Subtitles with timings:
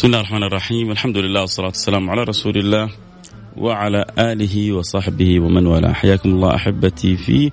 [0.00, 2.90] بسم الله الرحمن الرحيم الحمد لله والصلاة والسلام على رسول الله
[3.56, 7.50] وعلى آله وصحبه ومن والاه حياكم الله أحبتي في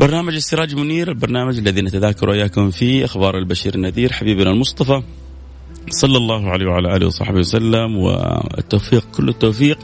[0.00, 5.02] برنامج السراج منير البرنامج الذي نتذاكر وإياكم فيه أخبار البشير النذير حبيبنا المصطفى
[5.90, 9.78] صلى الله عليه وعلى آله وصحبه وسلم والتوفيق كل التوفيق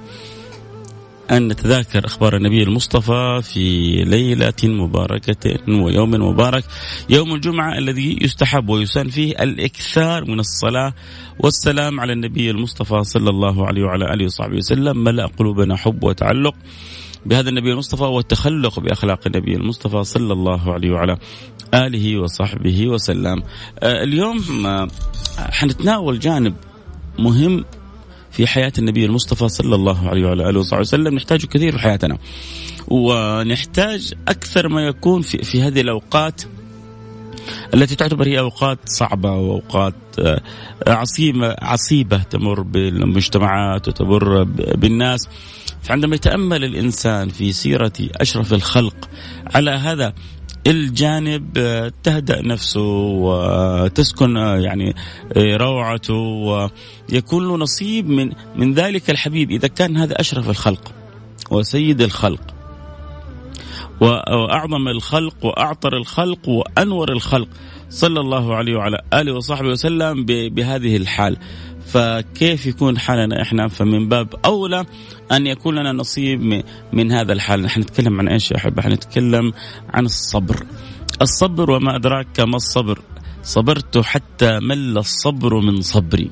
[1.31, 6.65] أن نتذاكر أخبار النبي المصطفى في ليلة مباركة ويوم مبارك
[7.11, 10.95] يوم الجمعة الذي يستحب ويسن فيه الإكثار من الصلاة
[11.39, 15.05] والسلام على النبي المصطفى صلى الله عليه وعلى آله وصحبه وسلم.
[15.05, 16.55] ملأ قلوبنا حب وتعلق
[17.27, 21.19] بهذا النبي المصطفى والتخلق بأخلاق النبي المصطفى صلى الله عليه وعلى
[21.75, 23.43] آله وصحبه وسلم.
[23.83, 24.89] آه اليوم آه
[25.39, 26.55] حنتناول جانب
[27.19, 27.65] مهم
[28.37, 31.15] في حياة النبي المصطفى صلى الله عليه وعلى آله وصحبه وسلم.
[31.15, 32.19] نحتاجه كثير في حياتنا.
[32.89, 36.43] ونحتاج أكثر ما يكون في, في هذه الأوقات
[37.75, 39.95] التي تعتبر هي أوقات صعبة وأوقات
[40.87, 44.43] عصيبة عصيبة تمر بالمجتمعات وتمر
[44.75, 45.29] بالناس.
[45.83, 49.09] فعندما يتأمل الإنسان في سيرة أشرف الخلق
[49.55, 50.13] على هذا
[50.67, 51.53] الجانب
[52.03, 54.95] تهدأ نفسه وتسكن يعني
[55.37, 59.51] روعته ويكون له نصيب من من ذلك الحبيب.
[59.51, 60.93] إذا كان هذا أشرف الخلق
[61.51, 62.55] وسيد الخلق
[64.01, 67.49] وأعظم الخلق وأعطر الخلق وأنور الخلق
[67.91, 71.37] صلى الله عليه وعلى آله وصحبه وسلم بهذه الحال.
[71.87, 74.85] فكيف يكون حالنا إحنا فمن باب أولى
[75.33, 79.53] أن يكون لنا نصيب من هذا الحال؟ نحن نتكلم عن إيش يا أحبة؟ نتكلم
[79.95, 80.67] عن الصبر.
[81.23, 82.99] الصبر وما أدراك ما الصبر؟
[83.43, 86.31] صبرت حتى مل الصبر من صبري.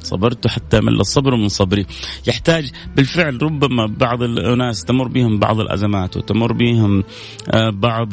[0.00, 1.86] صبرت حتى مل الصبر من صبري.
[2.26, 7.04] يحتاج بالفعل ربما بعض الناس تمر بهم بعض الأزمات وتمر بهم
[7.70, 8.08] بعض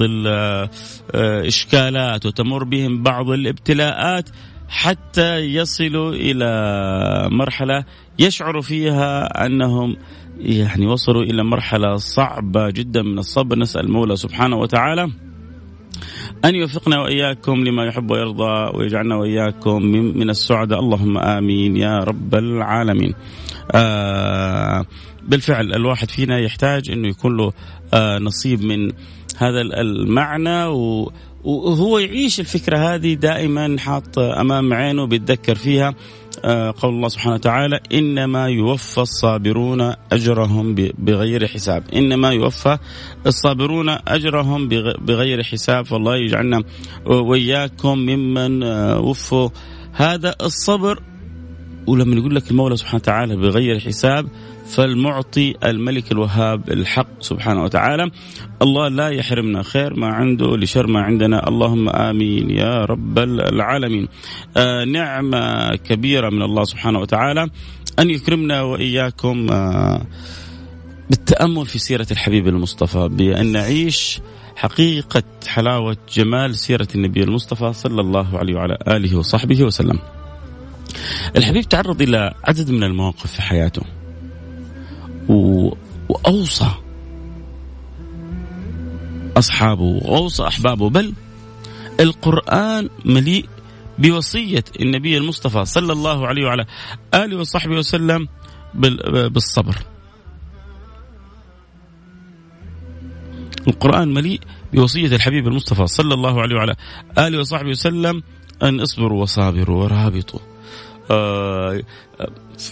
[1.15, 4.29] الإشكالات وتمر بهم بعض الابتلاءات.
[4.71, 6.49] حتى يصلوا إلى
[7.31, 7.85] مرحلة
[8.19, 9.97] يشعر فيها أنهم
[10.39, 15.11] يعني وصلوا إلى مرحلة صعبة جدا من الصبر نسأل المولى سبحانه وتعالى
[16.45, 20.79] أن يوفقنا وإياكم لما يحب ويرضى ويجعلنا وإياكم من السعداء.
[20.79, 23.13] اللهم آمين يا رب العالمين.
[23.71, 24.85] آه
[25.27, 27.51] بالفعل الواحد فينا يحتاج أنه يكون له
[27.93, 28.91] آه نصيب من
[29.37, 31.11] هذا المعنى و
[31.43, 35.95] وهو يعيش الفكرة هذه دائما حاط أمام عينه بيتذكر فيها
[36.71, 41.83] قول الله سبحانه وتعالى إنما يوفى الصابرون أجرهم بغير حساب.
[41.95, 42.77] إنما يوفى
[43.27, 44.67] الصابرون أجرهم
[45.01, 45.85] بغير حساب.
[45.85, 46.63] فالله يجعلنا
[47.05, 48.63] وإياكم ممن
[48.97, 49.49] وفوا
[49.93, 51.03] هذا الصبر.
[51.87, 54.27] ولما يقول لك المولى سبحانه وتعالى بغير حساب
[54.71, 58.11] فالمعطي الملك الوهاب الحق سبحانه وتعالى.
[58.61, 61.47] الله لا يحرمنا خير ما عنده لشر ما عندنا.
[61.47, 64.07] اللهم آمين يا رب العالمين.
[64.57, 67.49] آه نعمة كبيرة من الله سبحانه وتعالى
[67.99, 70.01] أن يكرمنا وإياكم آه
[71.09, 74.19] بالتأمل في سيرة الحبيب المصطفى بأن نعيش
[74.55, 79.99] حقيقة حلاوة جمال سيرة النبي المصطفى صلى الله عليه وعلى آله وصحبه وسلم.
[81.35, 84.00] الحبيب تعرض إلى عدد من المواقف في حياته.
[85.29, 85.69] و...
[86.09, 86.71] وأوصى
[89.37, 91.13] أصحابه وأوصى أحبابه بل
[91.99, 93.45] القرآن مليء
[93.99, 96.65] بوصية النبي المصطفى صلى الله عليه وعلى
[97.13, 98.27] آله وصحبه وسلم
[98.73, 99.75] بالصبر.
[103.67, 104.39] القرآن مليء
[104.73, 106.75] بوصية الحبيب المصطفى صلى الله عليه وعلى
[107.17, 108.23] آله وصحبه وسلم
[108.63, 110.39] أن اصبروا وصابروا ورابطوا.
[111.11, 111.81] آه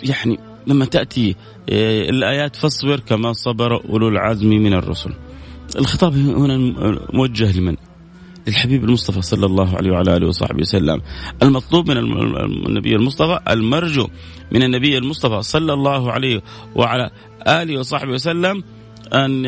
[0.04, 1.36] يعني لما تأتي
[1.70, 5.14] آه، الآيات فاصبر كما صبر أولو العزم من الرسل.
[5.76, 6.58] الخطاب هنا
[7.14, 7.76] موجه لمن؟
[8.48, 11.02] للحبيب المصطفى صلى الله عليه وعلى آله وصحبه وسلم.
[11.44, 11.98] المطلوب من
[12.68, 14.08] النبي المصطفى المرجو
[14.52, 16.42] من النبي المصطفى صلى الله عليه
[16.76, 17.10] وعلى
[17.48, 18.64] آله وصحبه وسلم
[19.14, 19.46] أن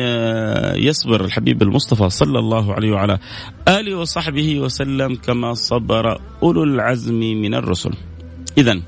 [0.78, 3.18] يصبر الحبيب المصطفى صلى الله عليه وعلى
[3.68, 7.90] آله وصحبه وسلم كما صبر أولو العزم من الرسل
[8.58, 8.80] إذا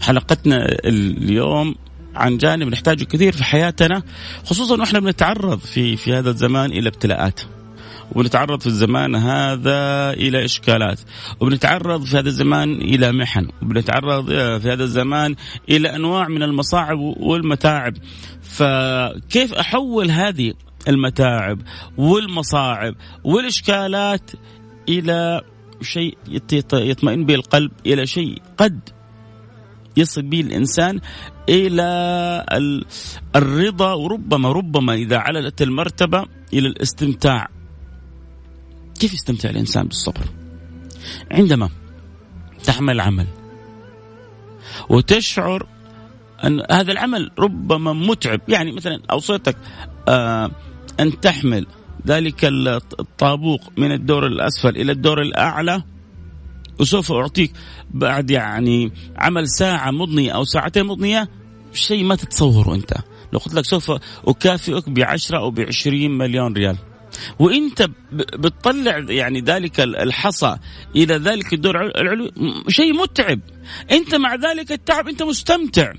[0.00, 1.74] حلقتنا اليوم
[2.14, 4.02] عن جانب نحتاجه كثير في حياتنا
[4.44, 7.40] خصوصا وإحنا بنتعرض في في هذا الزمان إلى ابتلاءات.
[8.12, 11.00] وبنتعرض في الزمان هذا إلى إشكالات.
[11.40, 13.48] وبنتعرض في هذا الزمان إلى محن.
[13.62, 14.26] وبنتعرض
[14.60, 15.34] في هذا الزمان
[15.68, 17.94] إلى أنواع من المصاعب والمتاعب.
[18.42, 20.52] فكيف أحول هذه
[20.88, 21.58] المتاعب
[21.96, 22.94] والمصاعب
[23.24, 24.30] والإشكالات
[24.88, 25.42] إلى
[25.82, 26.18] شيء
[26.72, 28.80] يطمئن به القلب إلى شيء قد
[29.96, 31.00] يصل به الإنسان
[31.48, 31.86] إلى
[33.36, 37.48] الرضا وربما ربما إذا عللت المرتبة إلى الاستمتاع.
[39.00, 40.24] كيف يستمتع الإنسان بالصبر؟
[41.30, 41.68] عندما
[42.64, 43.26] تعمل عمل
[44.88, 45.66] وتشعر
[46.44, 49.56] أن هذا العمل ربما متعب يعني مثلا أوصيتك
[50.08, 50.50] آه
[51.00, 51.66] أن تحمل
[52.06, 52.44] ذلك
[53.00, 55.82] الطابوق من الدور الأسفل إلى الدور الأعلى
[56.80, 57.52] وسوف أعطيك
[57.90, 61.28] بعد يعني عمل ساعة مضنية أو ساعتين مضنية
[61.72, 62.92] شيء ما تتصوره أنت.
[63.32, 63.92] لو قلت لك سوف
[64.26, 66.76] أكافئك بعشرة أو بعشرين مليون ريال.
[67.38, 70.56] وإنت بتطلع يعني ذلك الحصى
[70.96, 72.32] إلى ذلك الدور العلوي
[72.68, 73.40] شيء متعب.
[73.90, 75.92] أنت مع ذلك التعب أنت مستمتع.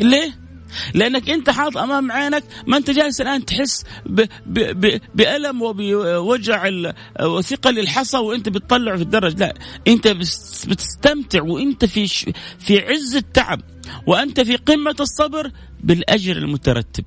[0.00, 0.49] ليه؟
[0.94, 6.70] لأنك أنت حاط أمام عينك ما أنت جالس الآن تحس ب ب ب بألم وبوجع
[7.20, 9.38] وثقل الحصى وأنت بتطلع في الدرج.
[9.40, 9.54] لا
[9.88, 10.08] أنت
[10.68, 12.06] بتستمتع وأنت في
[12.58, 13.60] في عز التعب
[14.06, 15.50] وأنت في قمة الصبر
[15.80, 17.04] بالأجر المترتب.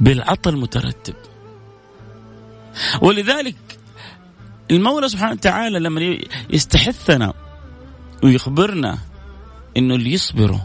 [0.00, 1.14] بالعطاء المترتب.
[3.02, 3.56] ولذلك
[4.70, 6.18] المولى سبحانه وتعالى لما
[6.50, 7.34] يستحثنا
[8.22, 8.98] ويخبرنا
[9.76, 10.60] إنه اللي يصبروا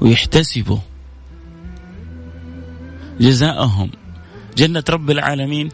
[0.00, 0.78] ويحتسبوا
[3.20, 3.90] جزاءهم.
[4.56, 5.68] جنة رب العالمين.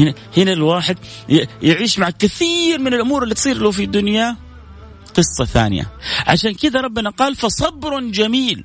[0.00, 0.98] هنا هنا الواحد
[1.62, 4.36] يعيش مع كثير من الأمور اللي تصير له في الدنيا.
[5.14, 5.90] قصة ثانية.
[6.26, 8.64] عشان كذا ربنا قال فصبر جميل.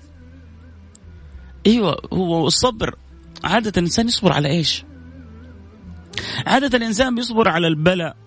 [1.68, 2.96] أيوه هو الصبر.
[3.44, 4.84] عادة الإنسان يصبر على إيش؟
[6.46, 8.23] عادة الإنسان بيصبر على البلاء.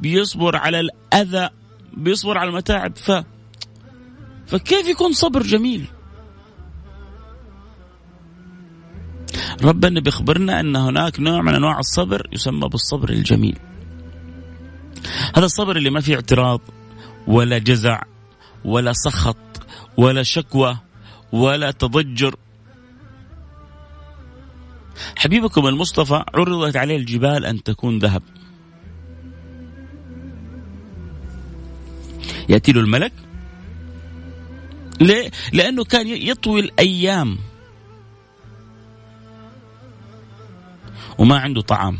[0.00, 1.48] بيصبر على الأذى
[1.92, 2.96] بيصبر على المتاعب.
[2.96, 3.12] ف
[4.46, 5.86] فكيف يكون صبر جميل؟
[9.64, 13.58] ربنا بيخبرنا أن هناك نوع من أنواع الصبر يسمى بالصبر الجميل.
[15.36, 16.60] هذا الصبر اللي ما فيه اعتراض
[17.26, 18.02] ولا جزع
[18.64, 19.36] ولا سخط
[19.96, 20.78] ولا شكوى
[21.32, 22.36] ولا تضجر.
[25.16, 28.22] حبيبكم المصطفى عرضت عليه الجبال أن تكون ذهب.
[32.48, 33.12] يأتي له الملك؟
[35.00, 37.38] ليه؟ لأنه كان يطوي الأيام.
[41.18, 41.98] وما عنده طعام.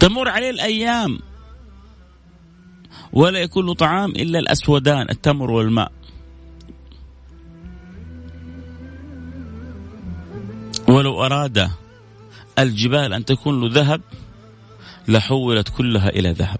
[0.00, 1.18] تمر عليه الأيام.
[3.12, 5.92] ولا يكون له طعام إلا الأسودان التمر والماء.
[10.88, 11.70] ولو أراد
[12.58, 14.00] الجبال أن تكون له ذهب
[15.08, 16.58] لحولت كلها إلى ذهب.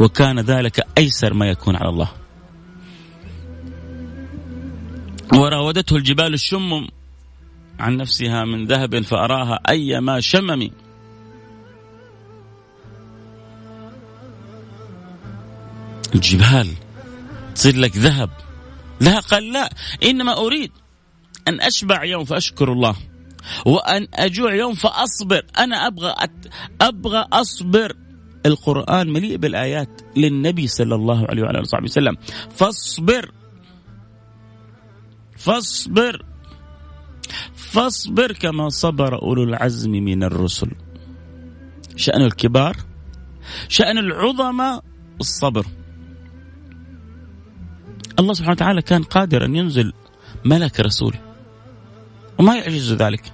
[0.00, 2.08] وكان ذلك أيسر ما يكون على الله.
[5.32, 6.86] وراودته الجبال الشم
[7.78, 10.70] عن نفسها من ذهب فأراها أيما شمم
[16.14, 16.68] الجبال
[17.54, 18.30] تصير لك ذهب
[19.00, 19.70] لا قال لا
[20.02, 20.72] إنما أريد
[21.48, 22.96] أن أشبع يوم فأشكر الله
[23.66, 26.14] وأن أجوع يوم فأصبر أنا أبغى.
[26.80, 27.96] أبغى أصبر
[28.46, 32.16] القرآن مليء بالآيات للنبي صلى الله عليه وعلى آله وصحبه وسلم.
[32.50, 33.32] فاصبر.
[35.36, 36.24] فاصبر.
[37.54, 40.70] فاصبر كما صبر أولو العزم من الرسل.
[41.96, 42.76] شأن الكبار
[43.68, 44.84] شأن العظماء
[45.20, 45.66] الصبر.
[48.18, 49.92] الله سبحانه وتعالى كان قادر أن ينزل
[50.44, 51.14] ملك رسول.
[52.38, 53.32] وما يعجز ذلك.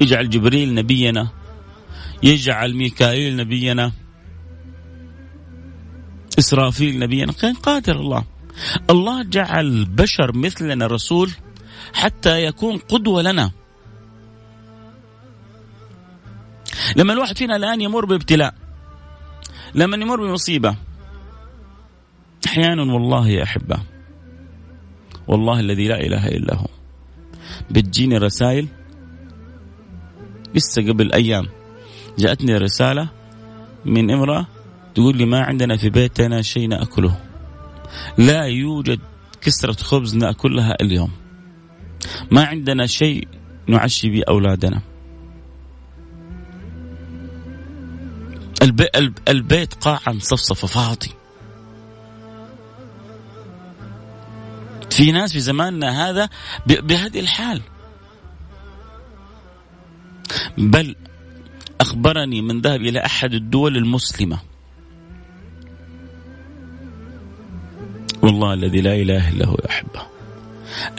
[0.00, 1.41] يجعل جبريل نبينا
[2.22, 3.92] يجعل ميكائيل نبينا
[6.38, 8.24] إسرافيل نبينا كان قادر الله.
[8.90, 11.30] الله جعل بشر مثلنا رسول
[11.94, 13.50] حتى يكون قدوة لنا.
[16.96, 18.54] لما الواحد فينا الآن يمر بابتلاء
[19.74, 20.76] لما يمر بمصيبة
[22.46, 23.76] أحيانا والله يا أحبة
[25.28, 26.66] والله الذي لا إله إلا هو.
[27.70, 28.68] بتجيني رسائل
[30.54, 31.61] لسه قبل أيام.
[32.18, 33.08] جاءتني رسالة
[33.84, 34.46] من امرأة
[34.94, 37.20] تقول لي ما عندنا في بيتنا شيء نأكله.
[38.18, 39.00] لا يوجد
[39.40, 41.10] كسرة خبز نأكلها اليوم.
[42.30, 43.28] ما عندنا شيء
[43.66, 44.82] نعشي به أولادنا.
[49.28, 51.10] البيت قاعا مصفصفة فاضي
[54.90, 56.28] في ناس في زماننا هذا
[56.66, 57.62] بهذه الحال.
[60.58, 60.96] بل
[61.82, 64.38] أخبرني من ذهب إلى أحد الدول المسلمة.
[68.22, 70.02] والله الذي لا إله إلا هو أحبه.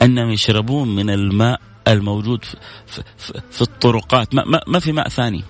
[0.02, 2.46] أنهم يشربون من الماء الموجود
[2.86, 4.36] في, في, في الطرقات.
[4.36, 5.44] ما, ما, ما في ماء ثاني.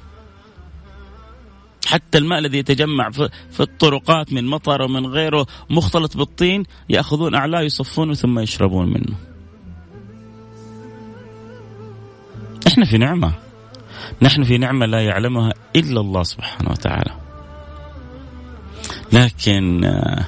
[1.85, 7.61] حتى الماء الذي يتجمع في, في الطرقات من مطر ومن غيره مختلط بالطين يأخذون أعلاه
[7.61, 9.17] يصفونه ثم يشربون منه.
[12.67, 13.42] إحنا في نعمة.
[14.21, 17.11] نحن في نعمة لا يعلمها إلا الله سبحانه وتعالى.
[19.13, 20.25] لكن آه،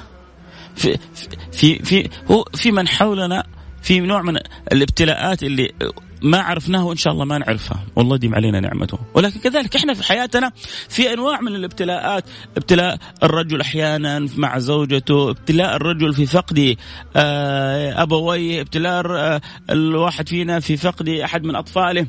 [0.76, 0.98] في
[1.52, 3.46] في في هو في من حولنا
[3.82, 4.36] في نوع من
[4.72, 5.72] الابتلاءات اللي
[6.22, 7.84] ما عرفناه وإن شاء الله ما نعرفها.
[7.96, 8.98] والله ديم علينا نعمته.
[9.14, 10.52] ولكن كذلك إحنا في حياتنا
[10.88, 12.24] في أنواع من الابتلاءات
[12.56, 16.76] ابتلاء الرجل أحيانا مع زوجته ابتلاء الرجل في فقد
[17.16, 19.40] آه، أبويه ابتلاء آه،
[19.70, 22.06] الواحد فينا في فقد أحد من أطفاله.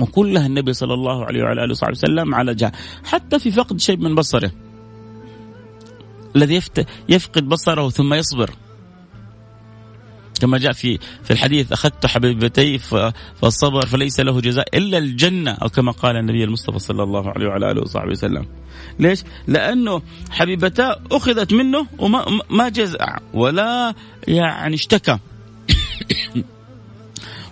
[0.00, 2.72] وكلها النبي صلى الله عليه وعلى آله وصحبه وسلم عالجها
[3.04, 4.50] حتى في فقد شيء من بصره
[6.36, 6.60] الذي
[7.08, 8.50] يفقد بصره ثم يصبر
[10.40, 12.78] كما جاء في في الحديث أخذت حبيبتي
[13.40, 17.70] فالصبر فليس له جزاء إلا الجنة أو كما قال النبي المصطفى صلى الله عليه وعلى
[17.70, 18.46] آله وصحبه وسلم.
[18.98, 23.94] ليش؟ لأنه حبيبتا أخذت منه وما ما جزع ولا
[24.28, 25.18] يعني اشتكى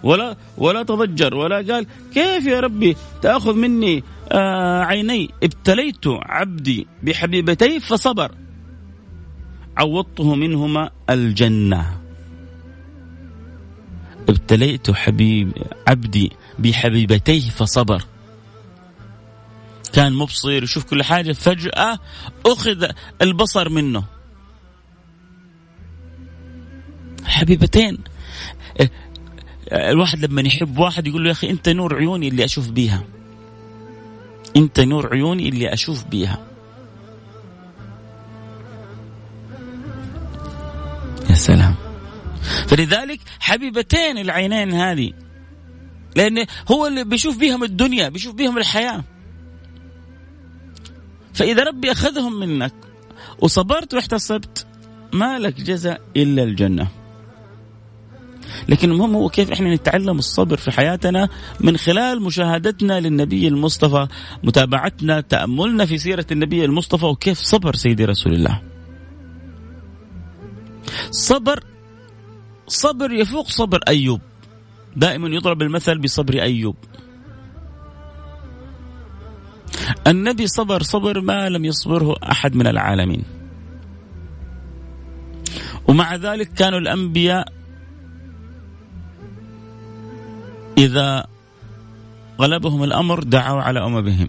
[0.02, 7.80] ولا ولا تضجر ولا قال كيف يا ربي تأخذ مني آه عيني؟ ابتليت عبدي بحبيبتي
[7.80, 8.35] فصبر.
[9.76, 12.00] عوضته منهما الجنة.
[14.28, 15.52] ابتليت حبيب
[15.88, 18.02] عبدي بحبيبتيه فصبر.
[19.92, 21.99] كان مبصر يشوف كل حاجة فجأة
[22.47, 22.90] أخذ
[23.23, 24.04] البصر منه.
[27.25, 27.99] حبيبتين
[29.72, 33.04] الواحد لما يحب واحد يقول له يا أخي أنت نور عيوني اللي أشوف بيها.
[34.56, 36.46] أنت نور عيوني اللي أشوف بيها.
[41.30, 41.74] يا سلام.
[42.68, 45.12] فلذلك حبيبتين العينين هذه.
[46.16, 49.04] لأن هو اللي بيشوف بيهم الدنيا بيشوف بيهم الحياة.
[51.34, 52.74] فإذا ربي أخذهم منك
[53.38, 54.66] وصبرت واحتسبت
[55.12, 57.00] ما لك جزاء إلا الجنة.
[58.69, 61.28] لكن المهم هو كيف إحنا نتعلم الصبر في حياتنا
[61.61, 64.09] من خلال مشاهدتنا للنبي المصطفى
[64.45, 68.62] متابعتنا تأملنا في سيرة النبي المصطفى وكيف صبر سيدي رسول الله.
[71.11, 71.64] صبر
[72.66, 74.21] صبر يفوق صبر أيوب.
[74.97, 76.76] دائما يضرب المثل بصبر أيوب.
[80.07, 83.25] النبي صبر صبر ما لم يصبره أحد من العالمين.
[85.88, 87.59] ومع ذلك كانوا الأنبياء
[90.80, 91.26] إذا
[92.40, 94.28] غلبهم الأمر دعوا على أممهم.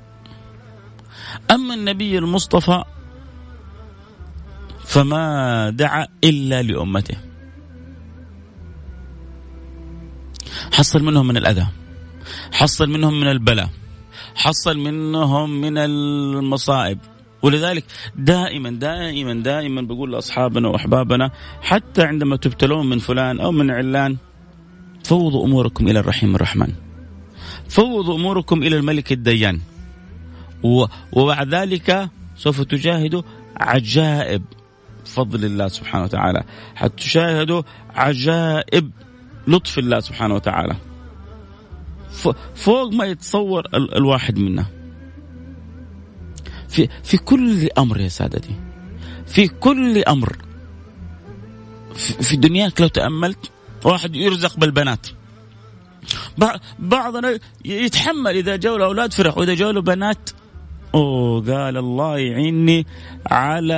[1.52, 2.84] أما النبي المصطفى
[4.84, 5.24] فما
[5.70, 7.18] دعا إلا لأمته.
[10.74, 11.68] حصل منهم من الأذى
[12.52, 13.70] حصل منهم من البلاء
[14.36, 17.00] حصل منهم من المصائب.
[17.42, 21.32] ولذلك دائما دائما دائما بقول لأصحابنا وأحبابنا
[21.62, 24.18] حتى عندما تبتلون من فلان أو من علان
[25.12, 26.74] فوضوا أموركم إلى الرحيم الرحمن.
[27.70, 29.60] فوضوا أموركم إلى الملك الديان.
[31.14, 33.22] وبعد ذلك سوف تجاهدوا
[33.58, 34.44] عجائب
[35.06, 36.44] فضل الله سبحانه وتعالى.
[36.76, 37.62] حتشاهدوا
[37.96, 38.92] عجائب
[39.48, 40.76] لطف الله سبحانه وتعالى.
[42.56, 44.66] فوق ما يتصور الواحد منا.
[46.70, 48.56] في في كل أمر يا سادتي.
[49.28, 50.38] في كل أمر.
[51.96, 53.52] في دنياك لو تأملت
[53.86, 55.08] واحد يرزق بالبنات
[56.80, 60.30] بعضنا يتحمل إذا جاءوا الأولاد فرح وإذا جاءوا له بنات
[60.94, 62.86] قال الله يعيني
[63.32, 63.76] على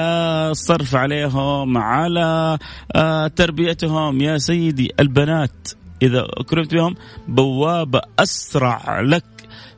[0.51, 2.57] الصرف عليهم على
[2.95, 5.69] آه تربيتهم يا سيدي البنات
[6.01, 6.95] إذا أكرمت بهم
[7.27, 9.24] بوابة أسرع لك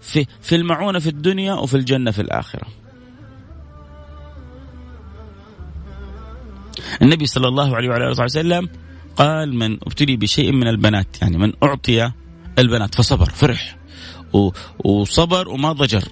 [0.01, 2.67] في في المعونة في الدنيا وفي الجنة في الآخرة.
[7.01, 8.69] النبي صلى الله عليه وعلى آله وسلم
[9.15, 12.11] قال من ابتلي بشيء من البنات يعني من أعطي
[12.59, 13.77] البنات فصبر فرح
[14.85, 16.03] وصبر وما ضجر.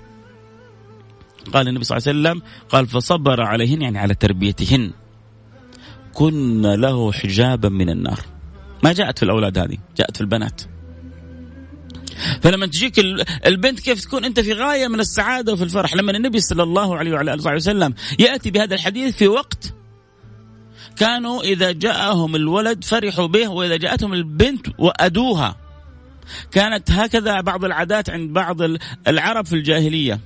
[1.54, 4.92] قال النبي صلى الله عليه وسلم قال فصبر عليهن يعني على تربيتهن.
[6.14, 8.20] كن له حجابا من النار.
[8.84, 10.62] ما جاءت في الأولاد هذه جاءت في البنات.
[12.42, 13.00] فلما تجيك
[13.46, 17.12] البنت كيف تكون أنت في غاية من السعادة وفي الفرح؟ لما النبي صلى الله عليه
[17.12, 19.74] وعلى آله وسلم يأتي بهذا الحديث في وقت
[20.98, 25.56] كانوا إذا جاءهم الولد فرحوا به وإذا جاءتهم البنت وأدوها.
[26.52, 28.58] كانت هكذا بعض العادات عند بعض
[29.08, 30.20] العرب في الجاهلية.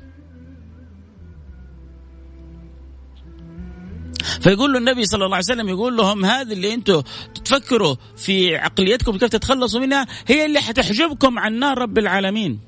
[4.41, 7.01] فيقول له النبي صلى الله عليه وسلم يقول لهم هذه اللي أنتم
[7.45, 12.66] تفكروا في عقليتكم كيف تتخلصوا منها هي اللي حتحجبكم عن نار رب العالمين.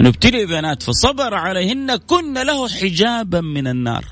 [0.00, 4.04] من ابتلي بنات فصبر عليهن كن له حجابا من النار.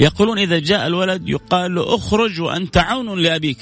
[0.00, 3.58] يقولون إذا جاء الولد يقال له اخرج وأنت عون لأبيك.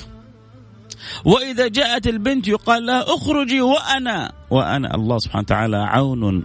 [1.25, 4.95] وإذا جاءت البنت يقال لها اخرجي وأنا وأنا.
[4.95, 6.45] الله سبحانه وتعالى عون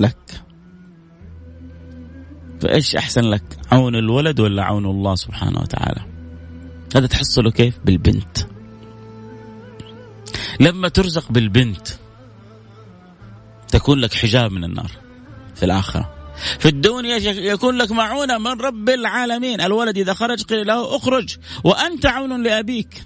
[0.00, 0.42] لك.
[2.60, 3.42] فإيش أحسن لك
[3.72, 6.06] عون الولد ولا عون الله سبحانه وتعالى؟
[6.96, 8.49] هذا تحصله كيف؟ بالبنت.
[10.60, 11.88] لما ترزق بالبنت
[13.68, 14.90] تكون لك حجاب من النار
[15.54, 16.14] في الآخرة.
[16.58, 17.16] في الدنيا
[17.52, 19.60] يكون لك معونة من رب العالمين.
[19.60, 23.02] الولد إذا خرج قيل له اخرج وأنت عون لأبيك.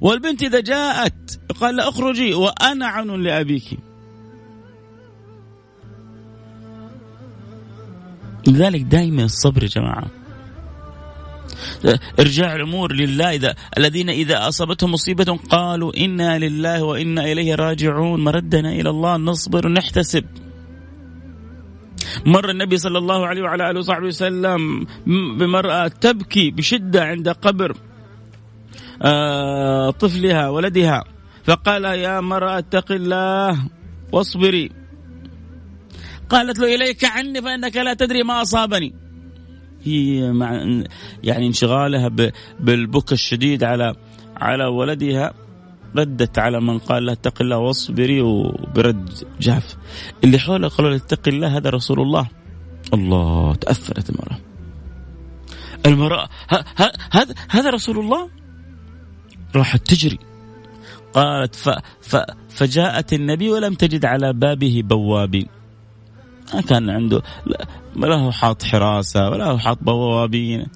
[0.00, 3.78] والبنت إذا جاءت قال لها اخرجي وأنا عون لأبيك.
[8.46, 10.21] لذلك دائما الصبر يا جماعة.
[12.20, 13.30] ارجاع الأمور لله.
[13.30, 18.24] إذا الذين إذا أصابتهم مصيبة قالوا إنا لله وإنا إليه راجعون.
[18.24, 20.24] مردنا إلى الله نصبر ونحتسب.
[22.26, 24.86] مر النبي صلى الله عليه وعلى آله وصحبه وسلم
[25.38, 27.76] بمرأة تبكي بشدة عند قبر
[29.02, 31.04] آه، طفلها ولدها.
[31.44, 33.58] فقال يا مرأة اتق الله
[34.12, 34.70] واصبري.
[36.28, 38.94] قالت له إليك عني فإنك لا تدري ما أصابني.
[39.84, 40.52] هي مع
[41.22, 42.08] يعني انشغالها
[42.60, 43.94] بالبكى الشديد على
[44.36, 45.32] على ولدها
[45.96, 49.76] ردت على من قال لها اتق الله واصبري وبرد جاف
[50.24, 52.28] اللي حولها قالوا لها اتق الله هذا رسول الله.
[52.94, 54.38] الله تأثرت المرأة.
[55.86, 56.28] المرأة
[57.12, 58.30] هذا هذا رسول الله؟
[59.56, 60.18] راحت تجري.
[61.12, 61.68] قالت ف
[62.00, 62.16] ف
[62.48, 65.46] فجاءت النبي ولم تجد على بابه بوابين.
[66.54, 70.66] ما كان عنده لا له حاط حراسة ولا هو حاط بوابين.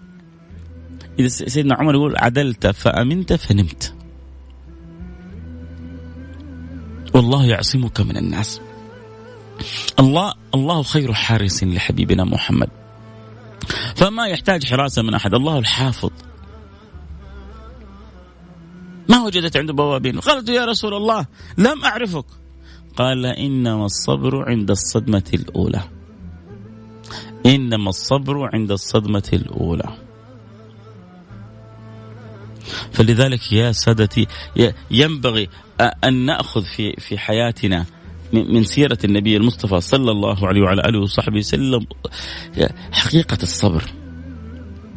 [1.18, 3.94] إذا سيدنا عمر يقول عدلت فأمنت فنمت.
[7.14, 8.60] والله يعصمك من الناس.
[9.98, 12.68] الله الله خير حارس لحبيبنا محمد.
[13.96, 16.10] فما يحتاج حراسة من أحد الله الحافظ.
[19.08, 20.20] ما وجدت عنده بوابين.
[20.20, 21.26] قالت يا رسول الله
[21.58, 22.24] لم أعرفك.
[22.96, 25.82] قال إنما الصبر عند الصدمة الأولى.
[27.46, 29.96] إنما الصبر عند الصدمة الأولى.
[32.92, 34.26] فلذلك يا سادتي
[34.90, 35.48] ينبغي
[35.80, 37.85] أن نأخذ في في حياتنا
[38.32, 41.87] من سيرة النبي المصطفى صلى الله عليه وعلى آله وصحبه وسلم
[42.92, 43.85] حقيقة الصبر.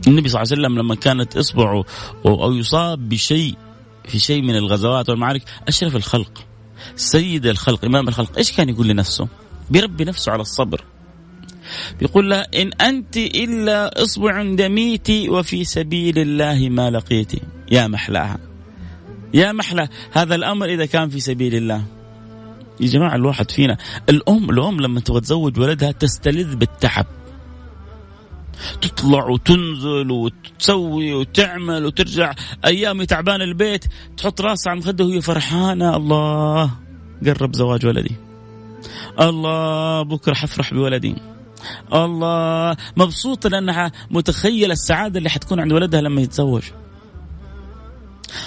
[0.08, 1.86] النبي صلى الله عليه وسلم لما كانت إصبعه
[2.26, 3.56] أو يصاب بشيء
[4.06, 6.49] في شيء من الغزوات والمعارك أشرف الخلق.
[6.96, 9.28] سيد الخلق إمام الخلق إيش كان يقول لنفسه؟
[9.70, 10.84] بيربي نفسه على الصبر.
[12.00, 18.38] بيقول لها إن أنت إلا إصبع دميتي وفي سبيل الله ما لقيتي يا محلاها
[19.34, 21.84] يا محلى هذا الأمر إذا كان في سبيل الله.
[22.80, 23.78] يا جماعة الواحد فينا
[24.10, 27.06] الأم الأم لما تبغى تزوج ولدها تستلذ بالتعب.
[28.82, 32.34] تطلع وتنزل وتسوي وتعمل وترجع
[32.66, 33.86] أيام تعبان البيت
[34.18, 35.96] تحط راسها على مخده وهي فرحانة.
[35.96, 36.72] الله
[37.26, 38.16] قرب زواج ولدي.
[39.20, 41.16] الله بكرة حفرح بولدي.
[41.94, 46.64] الله مبسوطة لأنها متخيلة السعادة اللي حتكون عند ولدها لما يتزوج.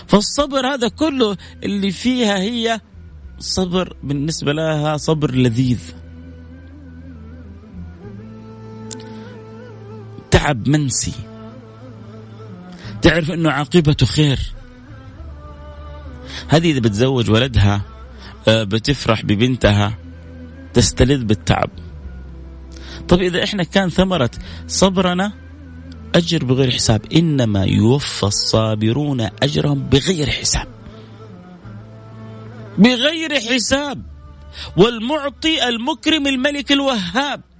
[0.06, 2.80] فالصبر هذا كله اللي فيها هي
[3.38, 6.01] صبر بالنسبة لها صبر لذيذ.
[10.42, 11.12] تعب منسي.
[13.02, 14.38] تعرف إنه عاقبته خير.
[16.48, 17.82] هذه إذا بتزوج ولدها
[18.48, 19.98] آه، بتفرح ببنتها
[20.74, 21.70] تستلذ بالتعب.
[23.08, 24.30] طب إذا إحنا كان ثمرة
[24.66, 25.32] صبرنا
[26.14, 27.12] أجر بغير حساب.
[27.12, 30.66] إنما يوفى الصابرون أجرهم بغير حساب.
[32.78, 34.02] بغير حساب.
[34.76, 37.51] والمعطي المكرم الملك الوهاب.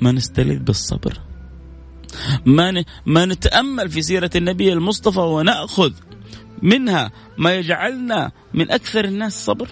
[0.00, 1.20] ما نستلذ بالصبر.
[2.46, 5.92] ما ما نتأمل في سيرة النبي المصطفى ونأخذ
[6.62, 9.68] منها ما يجعلنا من أكثر الناس صبر.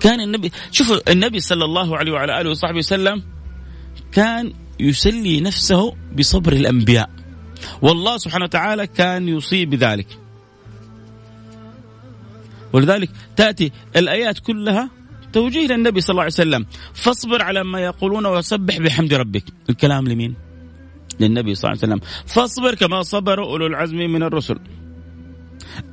[0.00, 3.22] كان النبي شوفوا النبي صلى الله عليه وعلى آله وصحبه وسلم
[4.12, 7.10] كان يسلي نفسه بصبر الأنبياء.
[7.82, 10.25] والله سبحانه وتعالى كان يصيب بذلك.
[12.76, 14.90] ولذلك تأتي الآيات كلها
[15.32, 16.66] توجيه للنبي صلى الله عليه وسلم.
[16.94, 19.44] فاصبر على ما يقولون وسبح بحمد ربك.
[19.70, 20.34] الكلام لمين؟
[21.20, 22.08] للنبي صلى الله عليه وسلم.
[22.26, 24.58] فاصبر كما صبر أولو العزم من الرسل.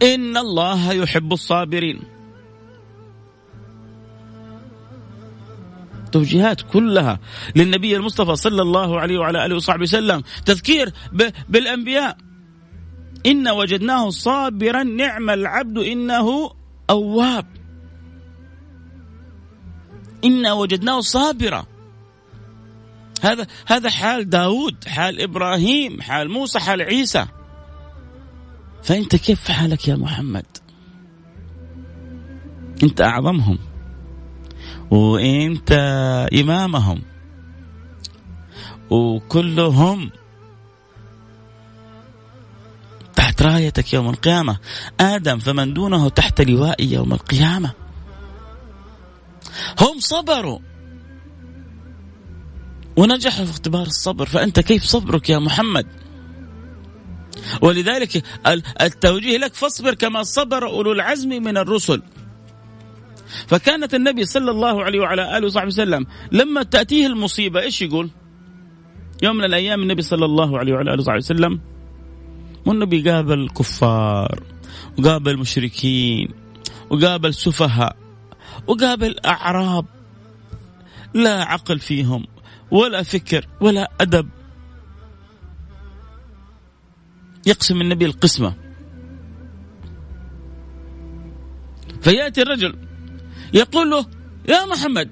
[0.04, 2.00] إن الله يحب الصابرين.
[6.12, 7.20] توجيهات كلها
[7.56, 10.24] للنبي المصطفى صلى الله عليه وعلى آله وصحبه وسلم.
[10.46, 10.94] تذكير
[11.50, 12.18] بالأنبياء.
[13.26, 16.52] إن وجدناه صابرا نعم العبد إنه
[16.90, 17.46] أواب.
[20.26, 21.66] إنا وجدناه صابرا.
[23.22, 27.26] هذا هذا حال داود حال إبراهيم حال موسى حال عيسى.
[28.84, 30.46] فأنت كيف حالك يا محمد؟
[32.84, 33.60] أنت أعظمهم.
[34.92, 35.72] وأنت
[36.34, 37.02] إمامهم.
[38.90, 40.12] وكلهم
[43.46, 44.58] رايتك يوم القيامة.
[45.00, 47.72] آدم فمن دونه تحت لوائي يوم القيامة.
[49.82, 50.60] هم صبروا.
[52.98, 54.26] ونجحوا في اختبار الصبر.
[54.26, 55.88] فأنت كيف صبرك يا محمد؟
[57.62, 58.24] ولذلك
[58.82, 62.02] التوجيه لك فاصبر كما صبر أولو العزم من الرسل.
[63.48, 68.10] فكانت النبي صلى الله عليه وعلى آله وصحبه وسلم لما تأتيه المصيبة إيش يقول؟
[69.24, 71.60] يوم من الأيام النبي صلى الله عليه وعلى آله وصحبه وسلم
[72.66, 74.44] والنبي قابل كفار
[75.00, 76.34] وقابل مشركين
[76.90, 77.98] وقابل سفهاء
[78.68, 79.86] وقابل أعراب.
[81.14, 82.26] لا عقل فيهم
[82.72, 84.30] ولا فكر ولا أدب.
[87.46, 88.56] يقسم النبي القسمة.
[92.02, 92.76] فيأتي الرجل
[93.54, 94.06] يقول له
[94.50, 95.10] يا محمد.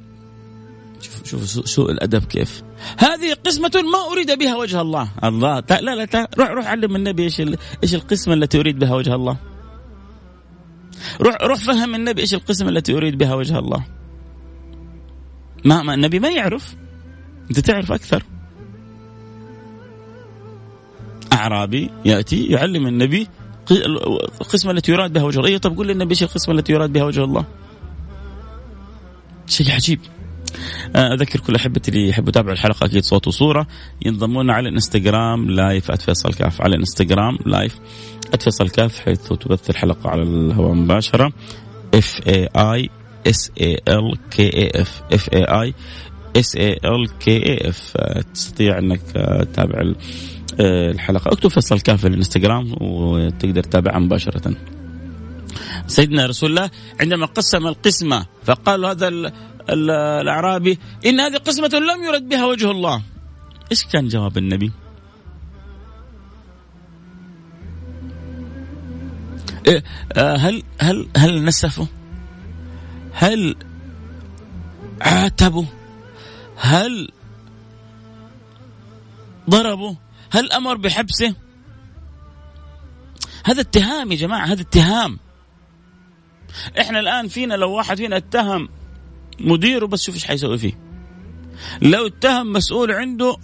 [1.02, 2.64] شوف شوف سوء الأدب كيف.
[2.98, 5.12] هذه قسمة ما أريد بها وجه الله.
[5.24, 7.42] الله لا لا روح روح علم النبي إيش
[7.84, 9.38] إيش القسمة التي أريد بها وجه الله.
[11.22, 13.84] روح روح فهم النبي إيش القسمة التي أريد بها وجه الله.
[15.66, 16.76] ما, ما النبي ما يعرف.
[17.50, 18.24] أنت تعرف أكثر.
[21.34, 23.28] أعرابي يأتي يعلم النبي
[24.42, 25.50] القسمة التي يراد بها وجه الله.
[25.50, 27.46] إيه طب قول للنبي إيش القسمة التي يراد بها وجه الله.
[29.48, 30.00] شيء عجيب.
[30.96, 33.68] أذكر كل أحبتي اللي يحبوا يتابعوا الحلقة أكيد صوت وصورة.
[34.06, 37.80] ينضمون على الانستغرام live @فيصل كاف على الانستغرام live
[38.40, 41.34] @فيصل كاف حيث تبث الحلقة على الهواء مباشرة.
[41.94, 42.90] F A I
[43.28, 45.74] S A L K A F F A I
[46.36, 47.98] S A L K A F
[48.34, 49.94] تستطيع أنك آه، تتابع
[50.60, 51.32] آه، الحلقة.
[51.34, 54.56] اكتب فيصل كاف في الإنستغرام وتقدر تتابعها مباشرة.
[55.88, 59.32] سيدنا رسول الله عندما قسم القسمة فقال هذا
[59.72, 63.02] الأعرابي إن هذه قسمة لم يرد بها وجه الله
[63.72, 64.72] إيش كان جواب النبي
[69.68, 71.86] إيه، آه، هل هل هل نسفوا؟
[73.14, 73.56] هل
[75.02, 75.66] عاتبوا؟
[76.58, 77.12] هل
[79.50, 79.96] ضربوا؟
[80.32, 81.36] هل أمر بحبسه؟
[83.46, 85.20] هذا اتهام يا جماعة هذا اتهام
[86.80, 88.70] إحنا الآن فينا لو واحد فينا اتهم
[89.40, 90.80] مديره بس شوف إيش حيسوي فيه.
[91.82, 93.38] لو اتهم مسؤول عنده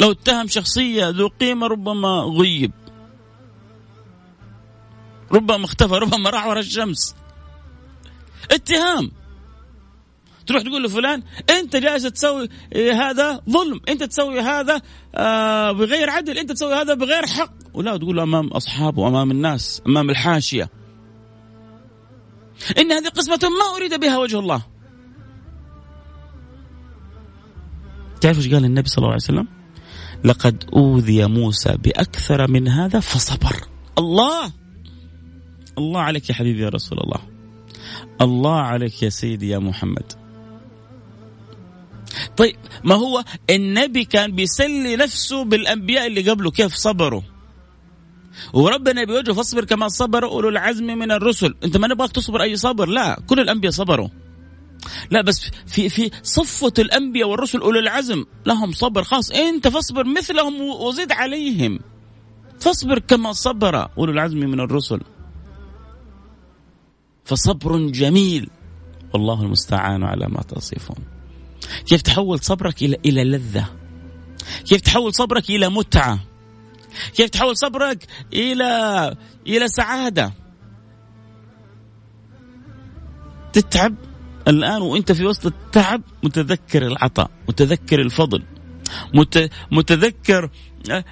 [0.00, 2.72] لو اتهم شخصية ذو قيمة ربما غيب.
[5.32, 7.14] ربما اختفى ربما راح ورا الشمس.
[8.50, 9.10] اتهام.
[10.46, 14.82] تروح تقول لفلان أنت جالس تسوي هذا ظلم أنت تسوي هذا
[15.14, 17.52] آه، بغير عدل أنت تسوي هذا بغير حق.
[17.74, 20.70] ولا تقول أمام أصحابه أمام الناس أمام الحاشية.
[22.78, 24.62] إن هذه قسمة ما أريد بها وجه الله.
[28.20, 29.48] تعرف إيش قال النبي صلى الله عليه وسلم؟
[30.24, 33.56] لقد أوذي موسى بأكثر من هذا فصبر.
[33.98, 34.52] الله!
[35.78, 37.20] الله عليك يا حبيبي يا رسول الله.
[38.20, 40.12] الله عليك يا سيدي يا محمد.
[42.36, 47.22] طيب ما هو النبي كان بيسلي نفسه بالأنبياء اللي قبله؟ كيف صبروا؟
[48.52, 51.54] وربنا بيوجه فاصبر كما صبر أولو العزم من الرسل.
[51.64, 54.08] أنت ما نبغاك تصبر أي صبر؟ لا كل الأنبياء صبروا.
[55.10, 59.30] لا بس في في صفة الأنبياء والرسل أولي العزم لهم صبر خاص.
[59.30, 61.78] أنت فاصبر مثلهم وزد عليهم.
[62.60, 65.00] فاصبر كما صبر أولو العزم من الرسل.
[67.24, 68.50] فصبر جميل.
[69.14, 70.96] والله المستعان على ما تصفون.
[71.86, 73.66] كيف تحول صبرك إلى إلى لذة؟
[74.64, 76.18] كيف تحول صبرك إلى متعة؟
[77.14, 79.16] كيف تحول صبرك إلى
[79.46, 80.32] إلى سعادة؟
[83.52, 83.94] تتعب؟
[84.48, 88.42] الآن وأنت في وسط التعب متذكر العطاء متذكر الفضل
[89.72, 90.50] متذكر
[90.90, 91.04] آه،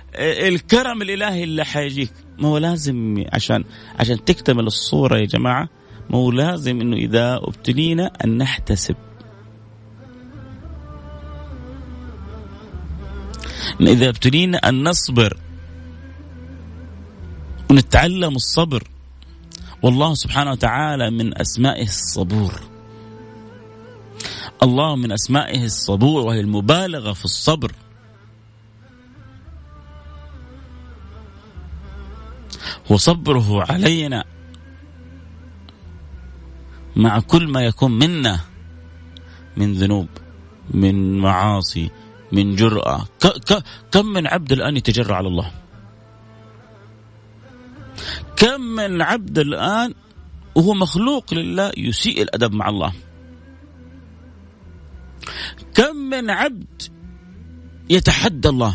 [0.49, 2.13] الكرم الإلهي اللي حيجيك.
[2.39, 3.65] ما هو لازم عشان
[3.99, 5.69] عشان تكتمل الصورة يا جماعة
[6.11, 8.97] ما هو لازم إنه إذا أبتلينا أن نحتسب.
[13.81, 15.39] إذا أبتلينا أن نصبر
[17.71, 18.89] ونتعلم الصبر
[19.83, 22.68] والله سبحانه وتعالى من أسمائه الصبور.
[24.63, 27.73] الله من أسمائه الصبور وهي المبالغة في الصبر.
[32.91, 34.25] وصبره علينا
[36.97, 38.41] مع كل ما يكون منا
[39.57, 40.09] من ذنوب
[40.71, 41.91] من معاصي
[42.33, 43.05] من جرأة.
[43.91, 45.53] كم من عبد الآن يتجرأ على الله؟
[48.37, 49.95] كم من عبد الآن
[50.55, 52.93] وهو مخلوق لله يسيء الأدب مع الله؟
[55.75, 56.83] كم من عبد
[57.91, 58.75] يتحدى الله؟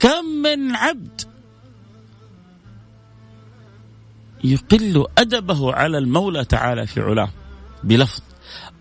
[0.00, 1.20] كم من عبد
[4.44, 7.30] يقل أدبه على المولى تعالى في علاه
[7.84, 8.22] بلفظ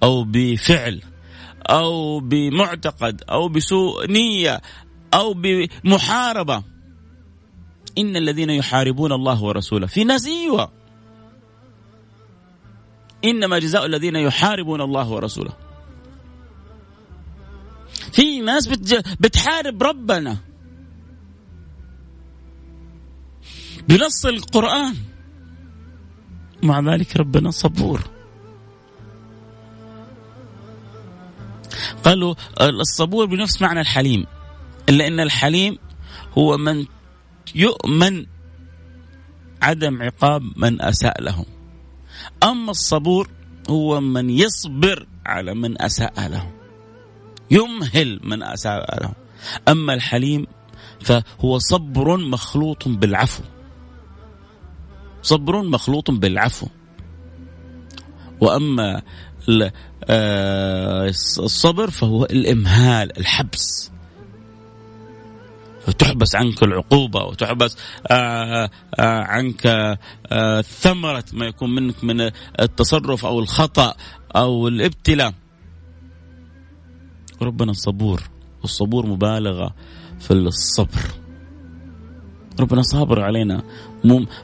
[0.04, 1.02] أو بفعل
[1.70, 4.62] أو بمعتقد أو بسوء نية
[5.14, 6.64] أو بمحاربة.
[7.98, 10.72] إن الذين يحاربون الله ورسوله في ناس أيوه
[13.26, 15.54] إنما جزاء الذين يحاربون الله ورسوله.
[18.12, 18.68] في ناس
[19.20, 20.38] بتحارب ربنا.
[23.88, 24.96] بنص القرآن.
[26.64, 28.02] مع ذلك ربنا صبور.
[32.04, 34.26] قالوا الصبور بنفس معنى الحليم.
[34.90, 35.78] إلا أن الحليم
[36.38, 36.86] هو من
[37.56, 38.26] يؤمن
[39.62, 41.46] عدم عقاب من أساء له
[42.44, 43.30] أما الصبور
[43.70, 46.52] هو من يصبر على من أساء له
[47.52, 49.14] يمهل من أساء له.
[49.68, 50.48] أما الحليم
[51.02, 53.44] فهو صبر مخلوط بالعفو
[55.22, 56.68] صبر مخلوط بالعفو.
[58.42, 59.02] وأما
[60.10, 61.08] آه،
[61.40, 63.92] الصبر فهو الإمهال الحبس.
[65.90, 67.78] فتحبس عنك العقوبة وتحبس
[68.12, 69.98] آه، آه، عنك
[70.62, 73.96] ثمرة ما يكون منك من التصرف أو الخطأ
[74.36, 75.34] أو الابتلاء.
[77.42, 78.22] ربنا صبور
[78.62, 79.76] والصبور مبالغة
[80.20, 81.02] في الصبر.
[82.60, 83.64] ربنا صابر علينا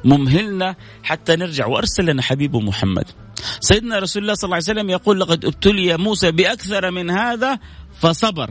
[0.06, 1.66] ممهلنا حتى نرجع.
[1.66, 3.06] وأرسل لنا حبيبه محمد.
[3.60, 7.60] سيدنا رسول الله صلى الله عليه وسلم يقول لقد ابتلي موسى بأكثر من هذا
[8.00, 8.50] فصبر.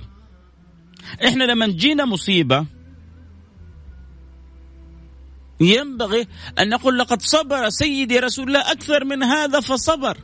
[1.25, 2.67] إحنا لما جينا مصيبة
[5.61, 6.27] ينبغي
[6.59, 10.17] أن نقول لقد صبر سيدي رسول الله أكثر من هذا فصبر.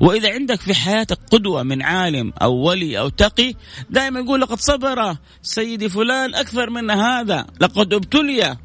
[0.00, 3.54] وإذا عندك في حياتك قدوة من عالم أو ولي أو تقي
[3.90, 7.46] دائما يقول لقد صبر سيدي فلان أكثر من هذا.
[7.60, 8.56] لقد ابتلي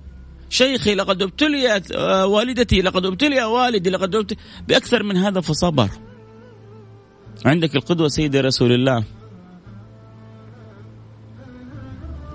[0.49, 5.89] شيخي لقد ابتليت آه، والدتي لقد ابتلي والدي لقد ابتلي بأكثر من هذا فصبر.
[7.45, 9.03] عندك القدوة سيدي رسول الله.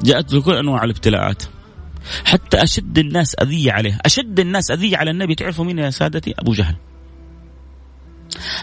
[0.02, 1.42] جاءت بكل أنواع الابتلاءات.
[2.24, 3.98] حتى أشد الناس أذية عليه.
[4.06, 5.34] أشد الناس أذية على النبي.
[5.34, 6.76] تعرفوا مين يا سادتي؟ أبو جهل.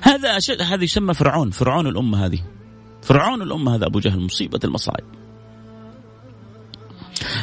[0.01, 1.51] هذا أشد هذا يسمى فرعون.
[1.51, 2.39] فرعون الأمة هذه.
[3.01, 4.19] فرعون الأمة هذا أبو جهل.
[4.19, 5.05] مصيبة المصائب.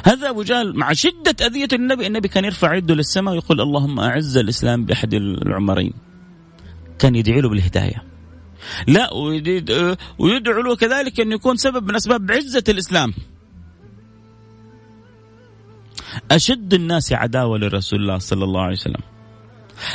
[0.05, 2.07] هذا أبو جهل مع شدة أذية النبي.
[2.07, 5.93] النبي كان يرفع يده للسماء ويقول اللهم أعز الإسلام بأحد العمرين.
[6.99, 8.05] كان يدعي له بالهداية.
[8.87, 9.15] لا
[10.19, 13.15] ويدعو له كذلك أن يكون سبب من أسباب عزة الإسلام.
[16.31, 19.03] أشد الناس عداوة لرسول الله صلى الله عليه وسلم.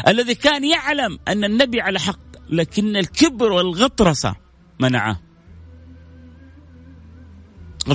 [0.08, 4.36] الذي كان يعلم أن النبي على حق لكن الكبر والغطرسة
[4.80, 5.22] منعه.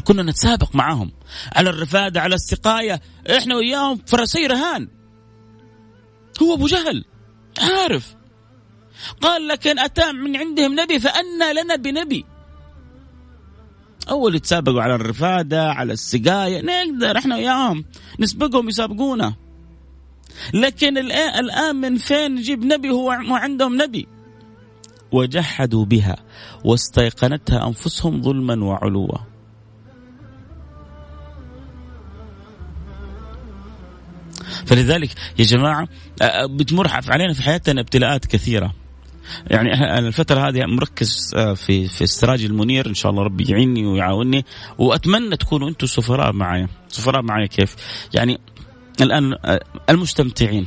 [0.04, 1.12] كنا نتسابق معهم
[1.56, 3.00] على الرفادة على السقاية
[3.36, 4.88] إحنا وياهم فرسي رهان.
[6.42, 7.04] هو أبو جهل
[7.58, 8.14] عارف.
[9.20, 12.24] قال لكن أتى من عندهم نبي فأنا لنا بنبي.
[14.10, 17.84] أول يتسابقوا على الرفادة على السقاية نقدر إحنا وياهم
[18.20, 19.34] نسبقهم يسابقونا.
[20.54, 24.06] لكن الآن من فين نجيب نبي هو عندهم نبي؟
[25.12, 26.16] وجحدوا بها
[26.64, 29.18] واستيقنتها أنفسهم ظلما وعلوا.
[34.66, 35.88] فلذلك يا جماعة
[36.44, 38.74] بتمر علينا في حياتنا ابتلاءات كثيرة.
[39.46, 42.86] يعني الفترة هذه مركز في في السراج المنير.
[42.86, 44.44] إن شاء الله ربي يعيني ويعاونني.
[44.78, 47.76] وأتمنى تكونوا أنتم سفراء معي سفراء معي كيف؟
[48.14, 48.40] يعني
[49.00, 49.36] الآن
[49.90, 50.66] المستمتعين.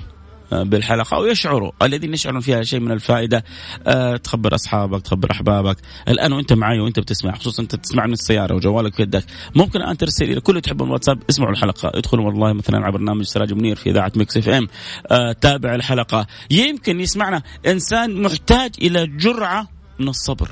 [0.63, 3.43] بالحلقة ويشعروا الذين يشعرون فيها شيء من الفائدة
[3.87, 5.77] أه تخبر أصحابك تخبر أحبابك.
[6.07, 9.97] الآن وأنت معي وأنت بتسمع خصوصا أنت تسمع من السيارة وجوالك في يدك ممكن الآن
[9.97, 11.91] ترسل إلى كل تحبون الواتساب اسمعوا الحلقة.
[11.93, 14.67] ادخلوا والله مثلا على برنامج سراج منير في إذاعة Mix FM
[15.11, 16.27] أه تابع الحلقة.
[16.51, 19.67] يمكن يسمعنا إنسان محتاج إلى جرعة
[19.99, 20.51] من الصبر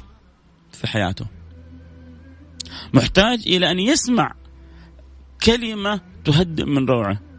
[0.71, 1.25] في حياته.
[2.93, 4.33] محتاج إلى أن يسمع
[5.43, 7.32] كلمة تهدئ من روعه.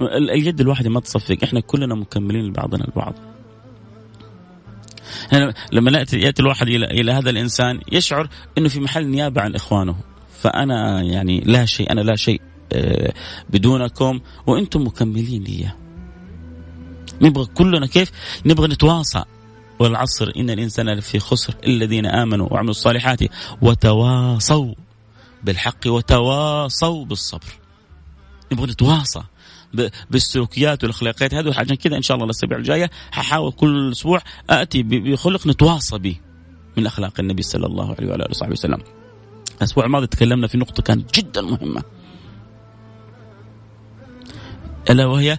[0.00, 1.36] اليد الواحدة ما تصفق.
[1.44, 3.14] إحنا كلنا مكملين لبعضنا البعض.
[5.32, 9.94] يعني لما يأتي الواحد إلى إلى هذا الإنسان يشعر إنه في محل نيابة عن إخوانه.
[10.38, 12.40] فأنا يعني لا شيء أنا لا شيء
[12.72, 13.12] آه،
[13.50, 15.70] بدونكم وأنتم مكملين لي
[17.22, 18.10] نبغى كلنا كيف؟
[18.46, 19.24] نبغى نتواصى
[19.78, 21.54] والعصر إن الإنسان لفي خسر.
[21.66, 23.20] الذين آمنوا وعملوا الصالحات
[23.62, 24.74] وتواصوا
[25.44, 27.52] بالحق وتواصوا بالصبر.
[28.52, 29.22] نبغى نتواصى
[30.10, 31.34] بالسلوكيات والأخلاقيات.
[31.34, 36.16] هذه عشان كذا إن شاء الله الأسابيع الجاية ححاول كل أسبوع آتي بخلق نتواصى به
[36.76, 38.78] من أخلاق النبي صلى الله عليه وعلى اله وصحبه وسلم.
[39.58, 41.82] الأسبوع الماضي تكلمنا في نقطة كانت جدا مهمة.
[44.90, 45.38] ألا وهي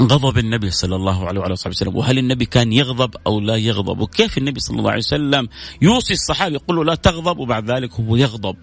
[0.00, 1.96] غضب النبي صلى الله عليه وعلى وصحبه وسلم.
[1.96, 5.48] وهل النبي كان يغضب أو لا يغضب؟ وكيف النبي صلى الله عليه وسلم
[5.82, 8.56] يوصي الصحابة يقول له لا تغضب وبعد ذلك هو يغضب؟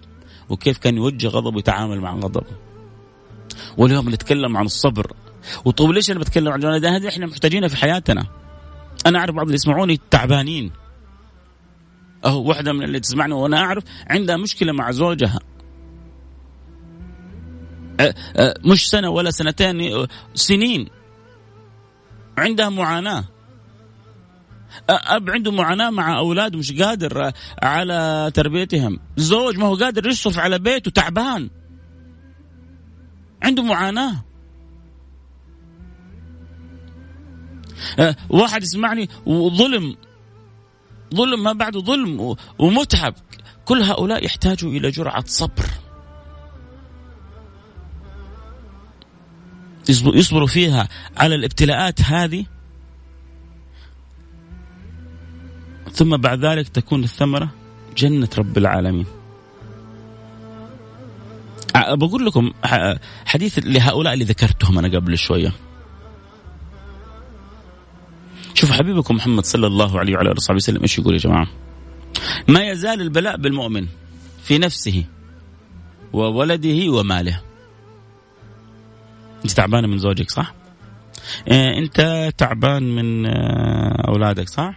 [0.48, 2.67] وكيف كان يوجه غضب ويتعامل مع غضبه
[3.76, 5.12] واليوم نتكلم عن الصبر.
[5.64, 8.26] وطيب ليش أنا بتكلم عن هذه إحنا محتاجينها في حياتنا.
[9.06, 10.70] أنا أعرف بعض اللي يسمعوني تعبانين.
[12.24, 15.40] أهو واحدة من اللي تسمعني وأنا أعرف عندها مشكلة مع زوجها.
[18.64, 20.88] مش سنة ولا سنتين سنين.
[22.38, 23.24] عندها معاناة.
[24.90, 28.98] أب عنده معاناة مع اولاده مش قادر على تربيتهم.
[29.16, 31.50] زوج ما هو قادر يصرف على بيته تعبان.
[33.42, 34.24] عنده معاناة.
[37.98, 39.96] أه واحد يسمعني وظلم
[41.14, 43.14] ظلم ما بعده ظلم ومتعب.
[43.64, 45.66] كل هؤلاء يحتاجوا إلى جرعة صبر.
[49.88, 52.46] يصبروا فيها على الابتلاءات هذه.
[55.92, 57.50] ثم بعد ذلك تكون الثمرة
[57.96, 59.06] جنة رب العالمين.
[61.86, 62.52] بقول لكم
[63.26, 65.52] حديث لهؤلاء اللي ذكرتهم أنا قبل شوية
[68.54, 71.46] شوفوا حبيبكم محمد صلى الله عليه وعلى آله وصحبه وسلم إيش يقول يا جماعة؟
[72.48, 73.86] ما يزال البلاء بالمؤمن
[74.42, 75.04] في نفسه
[76.12, 77.40] وولده وماله.
[79.44, 80.54] أنت تعبانه من زوجك صح؟
[81.48, 84.74] آه، أنت تعبان من آه، أولادك صح؟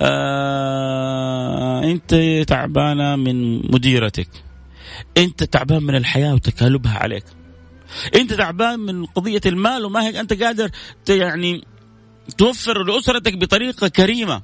[0.00, 2.14] آه، أنت
[2.48, 4.28] تعبانه من مديرتك
[5.16, 7.24] انت تعبان من الحياة وتكالبها عليك.
[8.14, 10.70] انت تعبان من قضية المال وما هيك انت قادر
[11.08, 11.64] يعني
[12.38, 14.42] توفر لأسرتك بطريقة كريمة.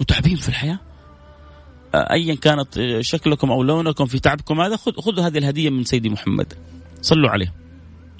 [0.00, 0.78] وتعبين في الحياة؟
[1.94, 6.54] ايا كانت شكلكم أو لونكم في تعبكم هذا خذوا هذه الهدية من سيدي محمد.
[7.02, 7.54] صلوا عليه.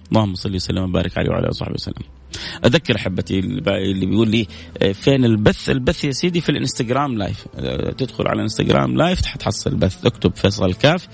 [0.09, 2.20] اللهم صل وسلم وبارك عليه وعلى آله وصحبه وسلم.
[2.65, 4.47] أذكر احبتي اللي بيقول لي
[4.83, 9.71] آه، فين البث؟ البث يا سيدي في الإنستغرام live آه، تدخل على الإنستغرام live حتحصل
[9.71, 10.07] البث.
[10.07, 11.09] اكتب فيصل كاف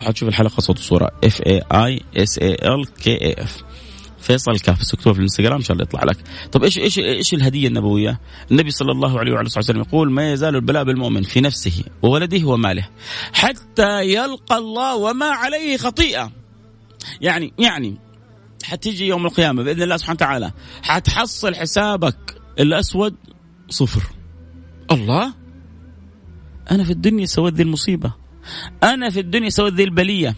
[0.00, 1.10] وحتشوف الحلقة صوت وصورة.
[1.24, 3.62] F A I S A L K A F
[4.20, 6.16] فيصل كاف بس في الإنستغرام إن شاء الله يطلع لك.
[6.52, 8.20] طب إيش إيش إيش الهدية النبوية؟
[8.50, 12.88] النبي صلى الله عليه وعلى وسلم يقول ما يزال البلاء بالمؤمن في نفسه وولده وماله
[13.32, 16.32] حتى يلقى الله وما عليه خطيئة.
[17.20, 17.96] يعني يعني
[18.62, 20.52] حتيجي يوم القيامة بإذن الله سبحانه وتعالى.
[20.82, 23.14] حتحصل حسابك الأسود
[23.68, 24.02] صفر.
[24.90, 25.34] الله؟
[26.70, 28.12] أنا في الدنيا سويت ذي المصيبة.
[28.82, 30.36] أنا في الدنيا سويت ذي البلية.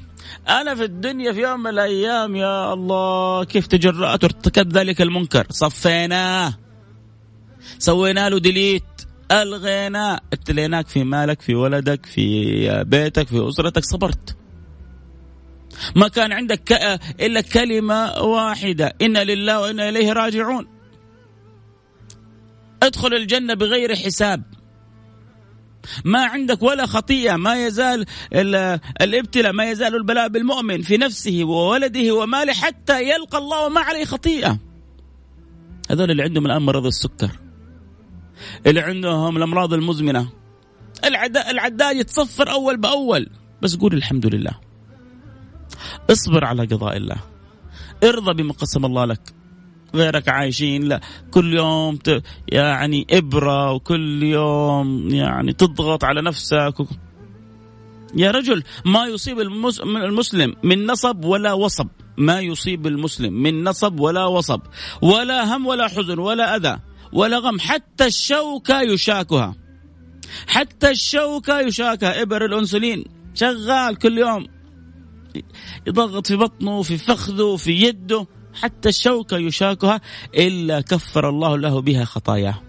[0.49, 6.55] أنا في الدنيا في يوم من الأيام يا الله كيف تجرأت وارتكبت ذلك المنكر؟ صفيناه
[7.79, 8.85] سوينا له ديليت
[9.33, 14.37] ألغيناه ابتليناك في مالك في ولدك في بيتك في أسرتك صبرت.
[15.97, 16.73] ما كان عندك
[17.21, 18.93] إلا كلمة واحدة.
[19.03, 20.67] إن لله وإنا إليه راجعون.
[22.83, 24.43] ادخل الجنة بغير حساب.
[26.05, 27.37] ما عندك ولا خطيئة.
[27.37, 28.07] ما يزال
[29.01, 34.59] الإبتلاء ما يزال البلاء بالمؤمن في نفسه وولده وماله حتى يلقى الله وما عليه خطيئة.
[35.91, 37.31] هذول اللي عندهم الآن مرض السكر.
[38.67, 40.29] اللي عندهم الأمراض المزمنة.
[41.51, 43.31] العداد يتصفر أول بأول.
[43.63, 44.61] بس قول الحمد لله.
[46.11, 47.17] اصبر على قضاء الله.
[48.05, 49.35] ارضى بما قسم الله لك.
[49.95, 51.01] غيرك عايشين لا
[51.31, 52.23] كل يوم ت...
[52.49, 56.87] يعني إبرة وكل يوم يعني تضغط على نفسك و...
[58.17, 59.81] يا رجل ما يصيب المس...
[59.81, 61.89] المسلم من نصب ولا وصب.
[62.19, 64.61] ما يصيب المسلم من نصب ولا وصب.
[65.03, 66.79] ولا هم ولا حزن ولا أذى
[67.13, 69.55] ولا غم حتى الشوكة يشاكها.
[70.47, 72.23] حتى الشوكة يشاكها.
[72.23, 74.54] إبر الأنسولين شغال كل يوم.
[75.87, 80.01] يضغط في بطنه في فخذه في يده حتى الشوكة يشاكها
[80.35, 82.63] إلا كفر الله له بها خطاياه.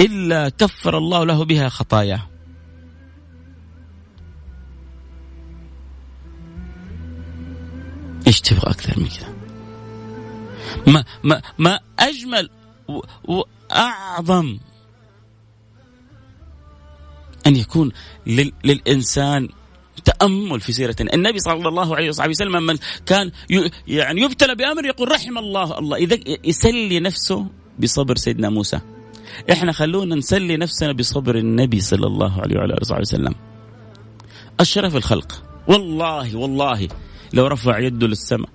[0.00, 2.28] إلا كفر الله له بها خطاياه.
[8.26, 9.34] إيش تبغى أكثر من كذا؟
[10.86, 12.50] ما ما ما أجمل
[13.24, 14.58] واعظم
[17.46, 17.92] أن يكون
[18.64, 19.48] للإنسان
[20.06, 22.76] تأمل في سيرة النبي صلى الله عليه وصحبه وسلم من
[23.06, 23.30] كان
[23.88, 25.96] يعني يبتلى بأمر يقول رحم الله الله.
[25.96, 27.46] إذا يسلي نفسه
[27.78, 28.80] بصبر سيدنا موسى.
[29.52, 33.34] إحنا خلونا نسلي نفسنا بصبر النبي صلى الله عليه وعلى آله وسلم.
[34.60, 35.42] اشرف الخلق.
[35.68, 36.88] والله والله.
[37.32, 38.48] لو رفع يده للسماء.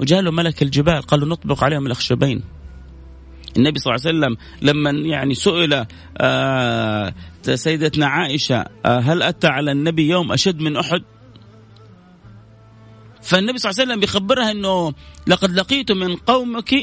[0.00, 2.42] وجاء له ملك الجبال قالوا نطبق عليهم الأخشبين.
[3.56, 5.86] النبي صلى الله عليه وسلم لما يعني سئل
[6.18, 7.14] آه
[7.54, 11.02] سيدتنا عائشة آه هل أتى على النبي يوم أشد من أحد؟
[13.22, 14.92] فالنبي صلى الله عليه وسلم بيخبرها أنه
[15.26, 16.74] لقد لقيت من قومك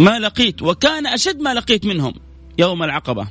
[0.00, 2.14] ما لقيت وكان أشد ما لقيت منهم
[2.58, 3.28] يوم العقبة.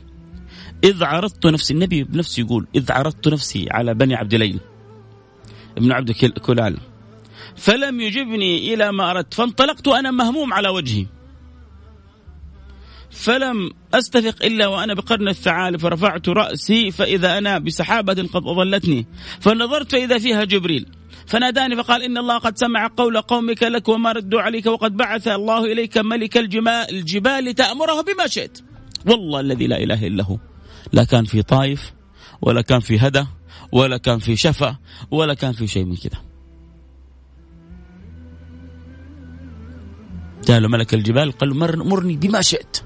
[0.83, 4.59] إذ عرضت نفسي النبي بنفسه يقول إذ عرضت نفسي على بني عبد ليل
[5.77, 6.77] ابن عبد كلال.
[7.59, 11.05] فلم يجبني إلى ما أردت فانطلقت وأنا مهموم على وجهي.
[13.11, 19.05] فلم أستفق إلا وأنا بقرن الثعالب فرفعت رأسي فإذا أنا بسحابة قد أظلتني
[19.39, 20.85] فنظرت فإذا فيها جبريل.
[21.27, 25.65] فناداني فقال إن الله قد سمع قول قومك لك وما ردوا عليك وقد بعث الله
[25.65, 28.59] إليك ملك الجبال تأمره بما شئت.
[29.05, 30.37] والله الذي لا إله إلا هو.
[30.93, 31.93] لا كان في طائف
[32.41, 33.25] ولا كان في هدى
[33.71, 34.77] ولا كان في شفا
[35.11, 36.28] ولا كان في شيء من كذا.
[40.57, 42.77] له ملك الجبال قال له مرني بما شئت.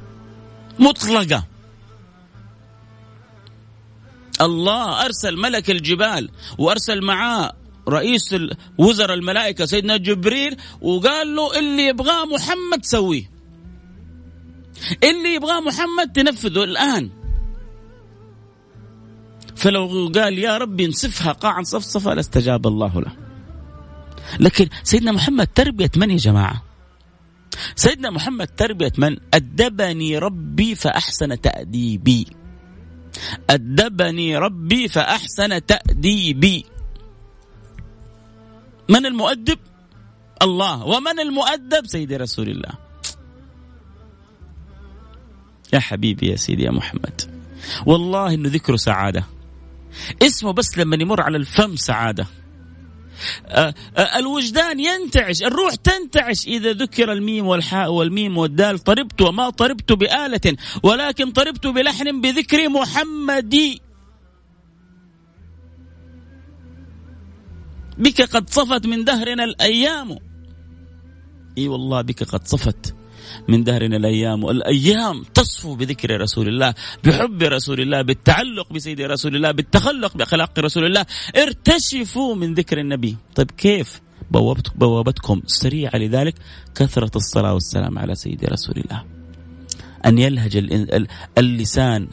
[0.79, 1.47] مطلقة.
[4.41, 7.53] الله أرسل ملك الجبال وأرسل معاه
[7.89, 8.35] رئيس
[8.77, 13.29] وزراء الملائكة سيدنا جبريل وقال له اللي يبغاه محمد سويه.
[15.03, 17.09] اللي يبغاه محمد تنفذه الآن.
[19.55, 23.11] فلو قال يا ربي انسفها قاعا صفصفة لاستجاب الله له.
[24.39, 26.72] لكن سيدنا محمد تربية من يا جماعة؟
[27.75, 32.27] سيدنا محمد تربية من؟ أدبني ربي فأحسن تأديبي.
[33.49, 36.65] أدبني ربي فأحسن تأديبي.
[38.89, 39.59] من المؤدب؟
[40.41, 40.83] الله.
[40.83, 42.71] ومن المؤدب؟ سيدي رسول الله.
[45.73, 47.21] يا حبيبي يا سيدي يا محمد.
[47.85, 49.23] والله إنه ذكره سعادة.
[50.21, 52.27] اسمه بس لما يمر على الفم سعادة.
[53.97, 61.31] الوجدان ينتعش الروح تنتعش إذا ذكر الميم والحاء والميم والدال طربت وما طربت بآلة ولكن
[61.31, 63.79] طربت بلحن بذكر محمد.
[67.97, 70.19] بك قد صفت من دهرنا الأيام.
[71.57, 72.95] إي والله بك قد صفت.
[73.47, 74.49] من دهرنا الأيام.
[74.49, 76.73] الأيام تصفو بذكر رسول الله
[77.03, 81.05] بحب رسول الله بالتعلق بسيد رسول الله بالتخلق بأخلاق رسول الله.
[81.35, 83.17] ارتشفوا من ذكر النبي.
[83.35, 86.35] طيب كيف بوابتك بوابتكم سريعة لذلك؟
[86.75, 89.03] كثرة الصلاة والسلام على سيد رسول الله.
[90.05, 90.57] أن يلهج
[91.37, 92.07] اللسان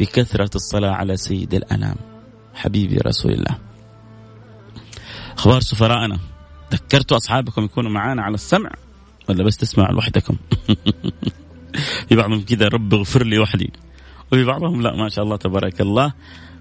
[0.00, 1.96] بكثرة الصلاة على سيد الأنام.
[2.54, 3.58] حبيبي رسول الله.
[5.38, 6.18] أخبار سفراءنا.
[6.72, 8.70] ذكرتوا أصحابكم يكونوا معانا على السمع.
[9.30, 10.36] ولا بس تسمع لوحدكم.
[12.08, 13.70] في بعضهم كذا رب اغفر لي وحدي.
[14.32, 16.12] وفي بعضهم لا ما شاء الله تبارك الله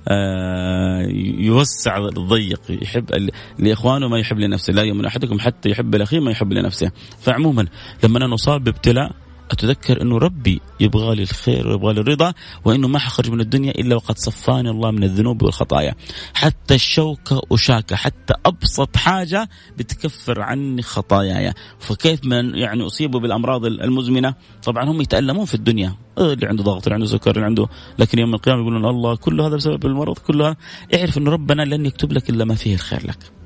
[0.08, 1.02] آه
[1.40, 6.54] يوسع الضيق يحب لإخوانه ما يحب لنفسه لا يؤمن أحدكم حتى يحب لاخيه ما يحب
[6.54, 6.92] لنفسه.
[7.22, 7.68] فعموما
[8.04, 9.12] لما نصاب بابتلاء
[9.52, 12.34] أتذكر أنه ربي يبغى لي الخير ويبغى لي الرضا
[12.66, 15.96] وأنه ما حخرج من الدنيا إلا وقد صفاني الله من الذنوب والخطايا.
[16.34, 21.54] حتى الشوكة أشاكة حتى أبسط حاجة بتكفر عني خطاياي.
[21.80, 24.34] فكيف من يعني أصيبوا بالأمراض المزمنة؟
[24.64, 25.96] طبعا هم يتألمون في الدنيا.
[26.18, 27.68] اللي عنده ضغط اللي عنده سكر اللي عنده
[28.00, 30.58] لكن يوم القيامة يقولون الله كل هذا بسبب المرض كلها
[30.96, 33.39] اعرف أنه ربنا لن يكتب لك إلا ما فيه الخير لك.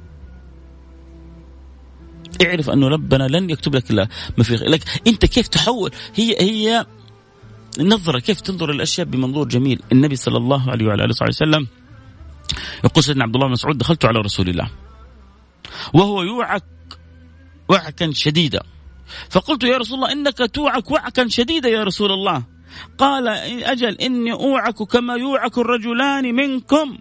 [2.43, 6.85] اعرف أنه ربنا لن يكتب لك إلا ما في لك أنت كيف تحول؟ هي هي
[7.79, 9.81] نظرة كيف تنظر الاشياء بمنظور جميل.
[9.91, 11.67] النبي صلى الله عليه وعلى آله وسلم
[12.83, 14.69] يقول سيدنا عبد الله بن مسعود دخلت على رسول الله.
[15.93, 16.63] وهو يوعك
[17.69, 18.63] وعكا شديدا.
[19.29, 22.43] فقلت يا رسول الله إنك توعك وعكا شديدا يا رسول الله.
[22.97, 23.27] قال
[23.63, 26.97] أجل إني أوعك كما يوعك الرجلان منكم.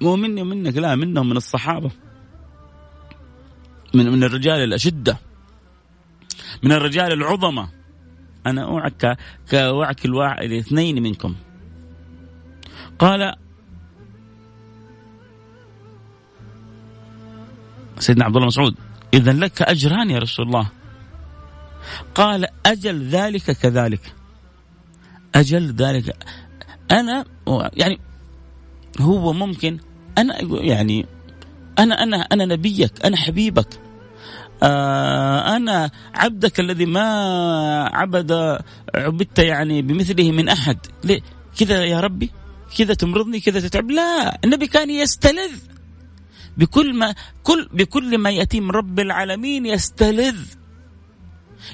[0.00, 1.90] مو مني ومنك لا منهم من الصحابة.
[3.96, 5.18] من من الرجال الأشدة.
[6.62, 7.68] من الرجال العظمة.
[8.46, 9.18] أنا أوعك
[9.50, 11.34] كوعك الواع الاثنين منكم.
[12.98, 13.34] قال
[17.98, 18.74] سيدنا عبد الله مسعود
[19.14, 20.68] إذا لك أجران يا رسول الله.
[22.14, 24.14] قال أجل ذلك كذلك.
[25.34, 26.16] أجل ذلك.
[26.90, 27.24] أنا
[27.72, 28.00] يعني
[29.00, 29.78] هو ممكن
[30.18, 31.06] أنا يعني
[31.78, 33.85] أنا أنا أنا نبيك أنا حبيبك.
[34.62, 37.08] أنا عبدك الذي ما
[37.92, 38.58] عبد
[38.94, 40.78] عبدت يعني بمثله من أحد.
[41.04, 41.20] ليه؟
[41.58, 42.30] كذا يا ربي؟
[42.78, 45.58] كذا تمرضني؟ كذا تتعب؟ لا النبي كان يستلذ.
[46.56, 50.38] بكل ما كل بكل ما يأتي من رب العالمين يستلذ.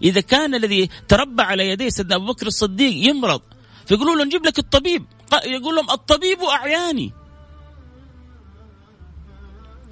[0.02, 3.40] إذا كان الذي تربى على يديه سيدنا أبو بكر الصديق يمرض
[3.86, 5.04] فيقولوا له نجيب لك الطبيب.
[5.44, 7.12] يقول لهم الطبيب أعياني.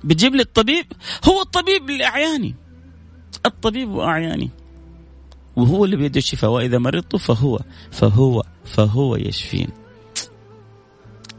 [0.05, 0.87] بتجيب لي الطبيب؟
[1.29, 2.55] هو الطبيب لاعياني
[3.47, 4.51] الطبيب أعياني
[5.57, 7.61] وهو اللي بيده الشفاء وإذا مرضت فهو
[7.91, 9.69] فهو فهو يشفين.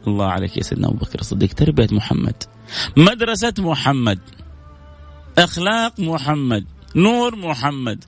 [0.06, 1.54] الله عليك يا سيدنا أبو بكر الصديق.
[1.54, 2.42] تربية محمد
[2.96, 4.18] مدرسة محمد
[5.38, 6.64] أخلاق محمد
[6.96, 8.04] نور محمد.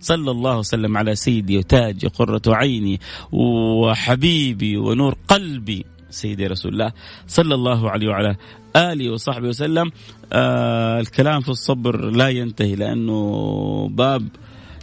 [0.00, 3.00] صلى الله وسلم على سيدي وتاجي قرة عيني
[3.32, 5.84] وحبيبي ونور قلبي.
[6.10, 6.92] سيدي رسول الله
[7.26, 8.36] صلى الله عليه وعلى
[8.76, 9.90] آله وصحبه وسلم.
[10.32, 14.28] آه الكلام في الصبر لا ينتهي لأنه باب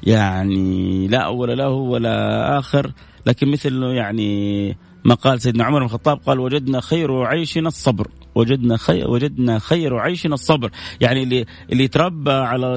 [0.03, 2.91] يعني لا أول له ولا آخر.
[3.25, 8.07] لكن مثل يعني ما قال سيدنا عمر بن الخطاب قال وجدنا خير عيشنا الصبر.
[8.35, 10.71] وجدنا خير وجدنا خير عيشنا الصبر.
[11.01, 12.75] يعني اللي اللي يتربى على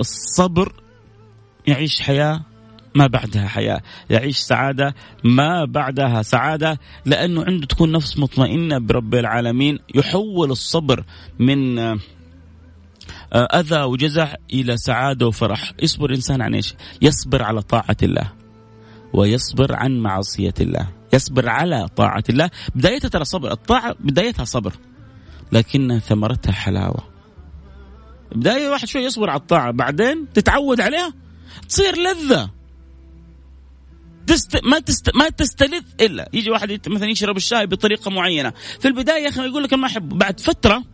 [0.00, 0.72] الصبر
[1.66, 2.40] يعيش حياة
[2.94, 3.82] ما بعدها حياة.
[4.10, 11.04] يعيش سعادة ما بعدها سعادة لأنه عنده تكون نفس مطمئنة برب العالمين يحول الصبر
[11.38, 11.98] من آه،
[13.32, 15.72] أذى وجزع إلى سعادة وفرح.
[15.82, 18.32] يصبر الإنسان عن إيش؟ يصبر على طاعة الله
[19.12, 22.50] ويصبر عن معصية الله يصبر على طاعة الله.
[22.74, 24.72] بدايتها ترى صبر الطاعة بدايتها صبر
[25.52, 27.10] لكن ثمرتها حلاوة.
[28.34, 31.12] بداية واحد شوي يصبر على الطاعة بعدين تتعود عليها
[31.68, 32.50] تصير لذة.
[34.30, 34.64] تست...
[34.64, 35.16] ما تست...
[35.16, 36.28] ما تستلذ إلا.
[36.32, 38.52] يجي واحد مثلا يشرب الشاي بطريقة معينة.
[38.80, 40.84] في البداية يا أخي يقول لك ما احبه بعد فترة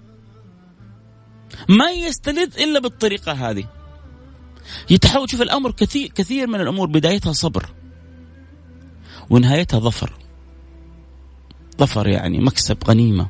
[1.68, 3.68] ما يستلذ إلا بالطريقة هذه.
[4.90, 7.66] يتحول شوف الأمر كثير كثير من الأمور بدايتها صبر
[9.30, 10.12] ونهايتها ظفر.
[11.78, 13.28] ظفر يعني مكسب غنيمة.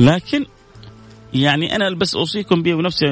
[0.00, 0.46] لكن
[1.34, 3.06] يعني أنا بس أوصيكم به ونفسي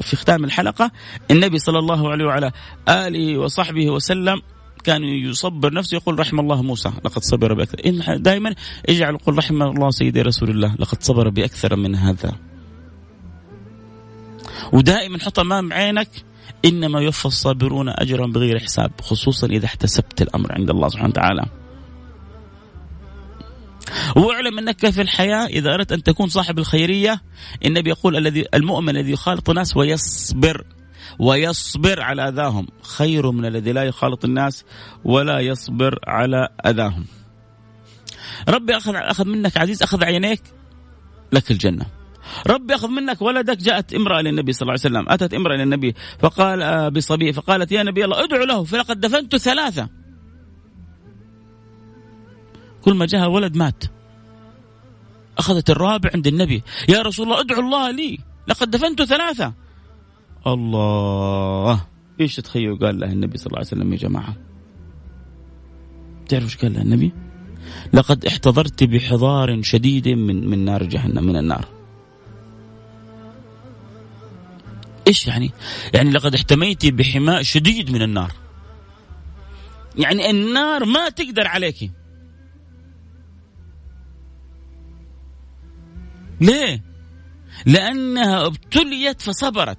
[0.00, 0.90] في ختام الحلقة.
[1.30, 2.52] النبي صلى الله عليه وعلى
[2.88, 4.42] آله وصحبه وسلم
[4.84, 8.16] كان يصبر نفسه يقول رحم الله موسى لقد صبر بأكثر.
[8.16, 8.54] دائما
[8.88, 12.36] اجعل قل رحم الله سيدي رسول الله لقد صبر بأكثر من هذا.
[14.72, 16.08] ودائما حط أمام عينك
[16.64, 21.46] إنما يوفى الصابرون اجرا بغير حساب خصوصا إذا احتسبت الأمر عند الله سبحانه وتعالى.
[24.16, 27.20] واعلم أنك في الحياة إذا أردت أن تكون صاحب الخيرية
[27.64, 30.64] النبي يقول الذي المؤمن الذي يخالط الناس ويصبر
[31.18, 34.64] ويصبر على أذاهم خير من الذي لا يخالط الناس
[35.04, 37.04] ولا يصبر على أذاهم.
[38.48, 40.42] ربي اخذ أخذ منك عزيز أخذ عينيك
[41.32, 41.86] لك الجنة.
[42.46, 46.62] ربي أخذ منك ولدك جاءت امرأة للنبي صلى الله عليه وسلم أتت امرأة للنبي فقال
[46.62, 49.88] آه، بصبي فقالت يا نبي الله ادعو له فلقد دفنت ثلاثة
[52.84, 53.84] كل ما جاء ولد مات.
[55.38, 56.62] أخذت الرابع عند النبي.
[56.88, 58.18] يا رسول الله ادعو الله لي.
[58.48, 59.52] لقد دفنت ثلاثة.
[60.46, 61.86] الله.
[62.20, 64.36] إيش تتخيلوا قال له النبي صلى الله عليه وسلم يا جماعة.
[66.28, 67.12] تعرفوا إيش قال له النبي؟
[67.92, 71.64] لقد احتضرت بحضار شديد من من نار جهنم من النار.
[75.08, 75.52] إيش يعني؟
[75.94, 78.32] يعني لقد احتميت بحماء شديد من النار.
[79.96, 81.90] يعني النار ما تقدر عليك.
[86.40, 86.82] ليه؟
[87.66, 89.78] لأنها ابتليت فصبرت.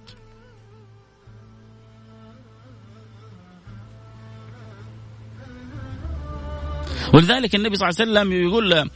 [7.13, 8.89] ولذلك النبي صلى الله عليه وسلم يقول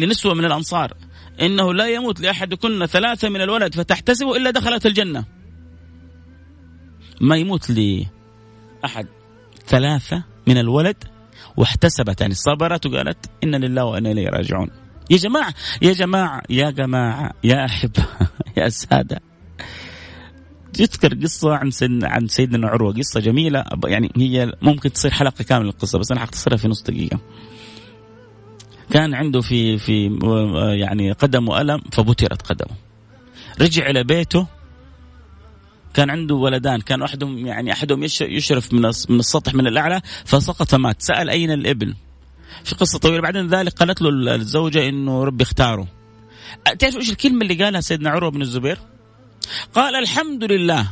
[0.00, 0.92] لنسوة من الأنصار
[1.40, 5.24] إنه لا يموت لأحدكن ثلاثة من الولد فتحتسبه إلا دخلت الجنة.
[7.20, 9.06] ما يموت لأحد
[9.66, 11.04] ثلاثة من الولد
[11.56, 14.85] واحتسبت يعني صبرت وقالت إن لله وإنا إليه راجعون.
[15.10, 18.06] يا جماعة يا جماعة يا جماعة يا أحبة
[18.58, 19.20] يا سادة.
[20.78, 25.70] يذكر قصة عن سيدنا عن سيدنا عروة قصة جميلة يعني هي ممكن تصير حلقة كاملة
[25.70, 27.18] القصة بس أنا حختصرها في نص دقيقة.
[28.90, 30.18] كان عنده في في
[30.80, 32.76] يعني قدمه ألم فبترت قدمه.
[33.60, 34.46] رجع إلى بيته.
[35.94, 41.02] كان عنده ولدان كان أحدهم يعني أحدهم يشرف من من السطح من الأعلى فسقط مات
[41.02, 41.94] سأل أين الابن
[42.64, 43.20] في قصة طويلة.
[43.20, 45.86] بعدين ذلك قالت له الزوجة إنه ربي اختاره.
[46.78, 48.78] تعرف إيش الكلمة اللي قالها سيدنا عروة بن الزبير؟
[49.74, 50.88] قال الحمد لله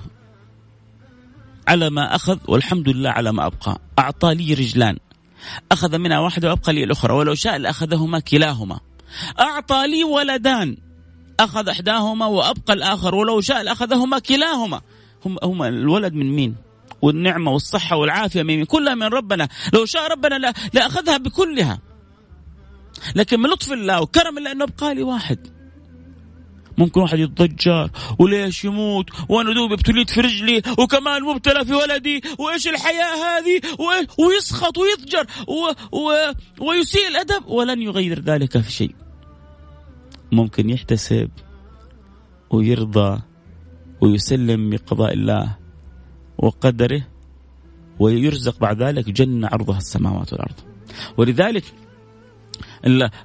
[1.69, 3.79] على ما أخذ والحمد لله على ما أبقى.
[3.99, 4.97] أعطى لي رجلان.
[5.73, 7.15] أخذ منها واحدة وأبقى لي الأخرى.
[7.15, 8.81] ولو شاء لأخذهما كلاهما.
[9.41, 10.77] أعطى لي ولدان.
[11.41, 13.15] أخذ إحداهما وأبقى الآخر.
[13.15, 14.81] ولو شاء لأخذهما كلاهما.
[15.25, 16.57] هم هم الولد من مين؟
[17.05, 19.49] والنعمة والصحة والعافية من كلها من ربنا.
[19.75, 21.81] لو شاء ربنا لاخذها بكلها.
[23.17, 25.39] لكن من لطف الله وكرم الله إنه ابقى لي واحد.
[26.79, 32.23] ممكن واحد يتضجر وليش يموت؟ وأنا دوب ابتليت في رجلي وكمان مبتلى في ولدي.
[32.39, 33.61] وإيش الحياة هذه؟
[34.19, 35.73] ويسخط ويضجر و...
[35.97, 36.33] و...
[36.61, 38.95] ويسيء الأدب ولن يغير ذلك في شيء.
[40.33, 41.31] ممكن يحتسب
[42.51, 43.23] ويرضى
[44.01, 45.64] ويسلم بقضاء الله.
[46.39, 47.03] وقدره
[47.99, 50.55] ويرزق بعد ذلك جنة عرضها السماوات والأرض.
[51.17, 51.65] ولذلك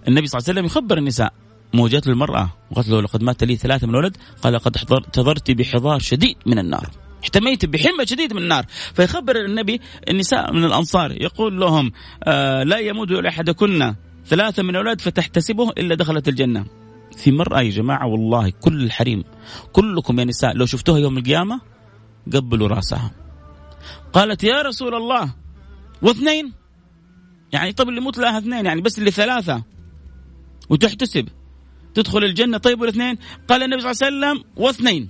[0.08, 1.34] النبي صلى الله عليه وسلم يخبر النساء
[1.74, 6.36] موجات للمرأة وقالت له لقد مات لي ثلاثة من الولد قال لقد احتضرت بحضار شديد
[6.46, 6.90] من النار
[7.24, 8.66] احتميت بحمى شديد من النار.
[8.94, 11.92] فيخبر النبي النساء من الأنصار يقول لهم
[12.24, 13.96] آه لا يموت لأحدكن
[14.26, 16.66] ثلاثة من الأولاد فتحتسبه إلا دخلت الجنة.
[17.18, 19.24] في مرأة يا جماعة والله كل الحريم
[19.74, 21.62] كلكم يا نساء لو شفتوها يوم القيامة
[22.34, 23.12] قبلوا راسها
[24.14, 25.36] قالت يا رسول الله
[26.02, 26.54] واثنين؟
[27.54, 29.64] يعني طب اللي يموت لها اثنين يعني بس اللي ثلاثة.
[30.70, 31.30] وتحتسب.
[31.94, 33.18] تدخل الجنة طيب والاثنين؟
[33.48, 35.10] قال النبي صلى الله عليه وسلم واثنين.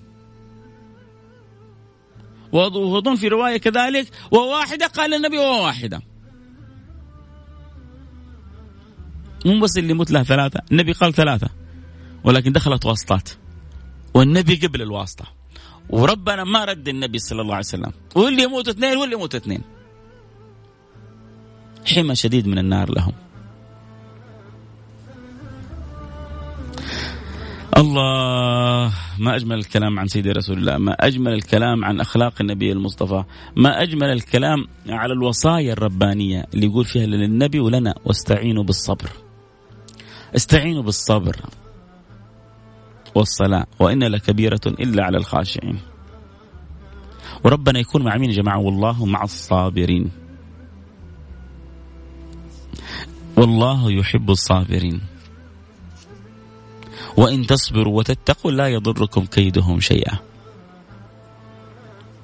[2.51, 6.01] وأظن في رواية كذلك وواحدة؟ قال النبي وواحدة.
[9.45, 11.49] مو بس اللي يموت لها ثلاثة النبي قال ثلاثة
[12.23, 13.29] ولكن دخلت واسطات.
[14.13, 15.38] والنبي قبل الواسطة.
[15.89, 17.91] وربنا ما رد النبي صلى الله عليه وسلم.
[18.15, 19.61] واللي يموت اثنين واللي يموت اثنين.
[21.95, 23.13] حمى شديد من النار لهم.
[27.77, 33.23] الله ما أجمل الكلام عن سيدي رسول الله، ما أجمل الكلام عن أخلاق النبي المصطفى،
[33.55, 39.09] ما أجمل الكلام على الوصايا الربانية اللي يقول فيها للنبي ولنا واستعينوا بالصبر.
[40.35, 41.35] استعينوا بالصبر،
[43.19, 45.79] والصلاة وإن لكبيرة إلا على الخاشعين.
[47.43, 50.11] وربنا يكون مع مين يا جماعة؟ والله مع الصابرين.
[53.37, 55.01] والله يحب الصابرين.
[57.17, 60.17] وإن تصبروا وتتقوا لا يضركم كيدهم شيئا.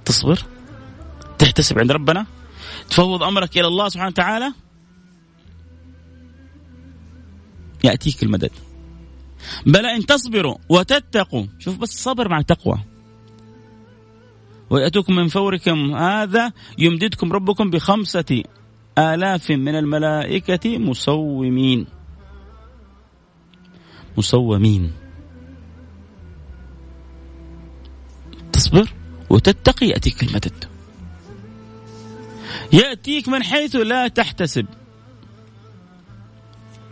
[0.06, 0.39] تصبر.
[1.39, 2.26] تحتسب عند ربنا.
[2.89, 4.54] تفوض أمرك إلى الله سبحانه وتعالى.
[7.84, 8.52] يأتيك المدد.
[9.66, 11.46] بل إن تصبروا وتتقوا.
[11.60, 12.80] شوف بس صبر مع تقوى
[14.70, 18.43] ويأتوكم من فوركم هذا يمددكم ربكم بخمسة
[18.98, 21.88] آلاف من الملائكة مسومين.
[24.18, 24.91] مسومين.
[28.52, 28.89] تصبر
[29.30, 30.66] وتتقي يأتيك المدد.
[32.74, 34.66] يأتيك من حيث لا تحتسب.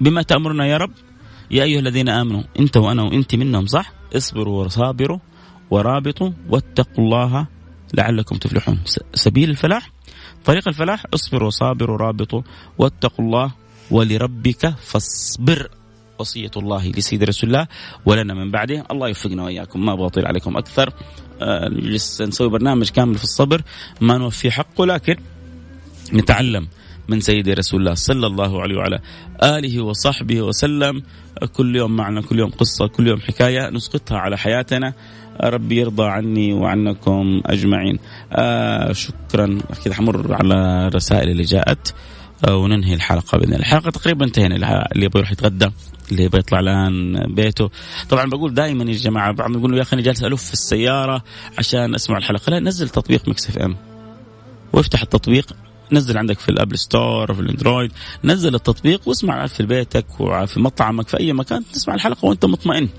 [0.01, 0.91] بما تأمرنا يا رب.
[1.54, 5.20] يا أيها الذين آمنوا أنت وأنا وأنت منهم صح؟ اصبروا وصابروا
[5.72, 7.47] ورابطوا واتقوا الله
[7.93, 8.80] لعلكم تفلحون.
[9.14, 9.91] سبيل الفلاح
[10.45, 12.41] طريق الفلاح اصبروا وصابروا ورابطوا
[12.78, 13.51] واتقوا الله
[13.91, 15.70] ولربك فاصبر.
[16.20, 17.68] وصية الله لسيد رسول الله
[18.06, 18.86] ولنا من بعده.
[18.91, 19.86] الله يوفقنا وإياكم.
[19.86, 20.93] ما بطيل عليكم أكثر.
[21.41, 23.62] آه، نجلس نسوي برنامج كامل في الصبر.
[24.01, 25.16] ما نوفي حقه لكن
[26.14, 26.68] نتعلم.
[27.08, 28.99] من سيدي رسول الله صلى الله عليه وعلى
[29.43, 31.04] آله وصحبه وسلم.
[31.54, 34.93] كل يوم معنا كل يوم قصة كل يوم حكاية نسقطها على حياتنا.
[35.43, 37.99] ربي يرضى عني وعنكم أجمعين.
[38.32, 39.60] آه شكرا.
[39.70, 41.93] أكيد حمر على الرسائل اللي جاءت.
[42.47, 43.60] آه وننهي الحلقة بإذن الله.
[43.60, 44.56] الحلقة تقريبا انتهينا.
[44.95, 45.70] اللي يبغى يروح يتغدى
[46.12, 47.70] اللي يبغى يطلع الآن بيته.
[48.10, 51.24] طبعا بقول دائما يا جماعة بعضهم يقولوا يا أخي أنا جالس ألف في السيارة
[51.58, 52.49] عشان أسمع الحلقة.
[52.49, 53.76] لا نزل تطبيق Mix FM.
[54.74, 55.45] وافتح التطبيق.
[55.94, 57.91] نزل عندك في ال Apple Store في الأندرويد
[58.24, 62.89] نزل التطبيق واسمع في بيتك وفي مطعمك في أي مكان تسمع الحلقة وأنت مطمئن.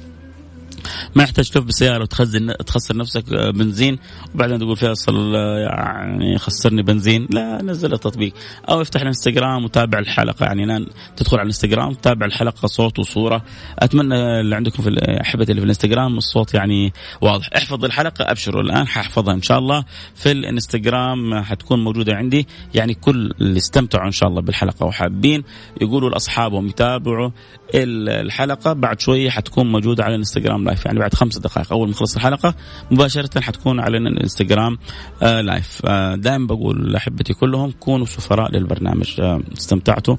[1.15, 3.99] ما يحتاج تلف بالسيارة وتخزن تخسر نفسك آه، بنزين
[4.35, 7.29] وبعدين تقول فيصل آه، يعني خسرني بنزين.
[7.31, 8.33] لا نزل التطبيق.
[8.69, 10.47] أو افتح الانستغرام وتابع الحلقة.
[10.47, 13.45] يعني تدخل على الانستغرام تابع الحلقة صوت وصورة.
[13.79, 17.51] أتمنى اللي عندكم في أحبتي اللي في الانستغرام الصوت يعني واضح.
[17.57, 19.85] احفظ الحلقة أبشروا الآن حاحفظها إن شاء الله.
[20.15, 22.47] في الانستغرام حتكون موجودة عندي.
[22.75, 25.45] يعني كل اللي استمتعوا إن شاء الله بالحلقة وحابين
[25.81, 27.31] يقولوا لأصحابهم يتابعوا
[27.75, 28.73] الحلقة.
[28.73, 31.73] بعد شوية حتكون موجودة على الانستغرام live يعني بعد خمس دقائق.
[31.73, 32.55] أول ما نخلص الحلقة
[32.91, 34.79] مباشرة حتكون على الإنستغرام
[35.23, 39.21] آه live آه دائما بقول لأحبتي كلهم كونوا سفراء للبرنامج.
[39.21, 40.17] آه استمتعتوا.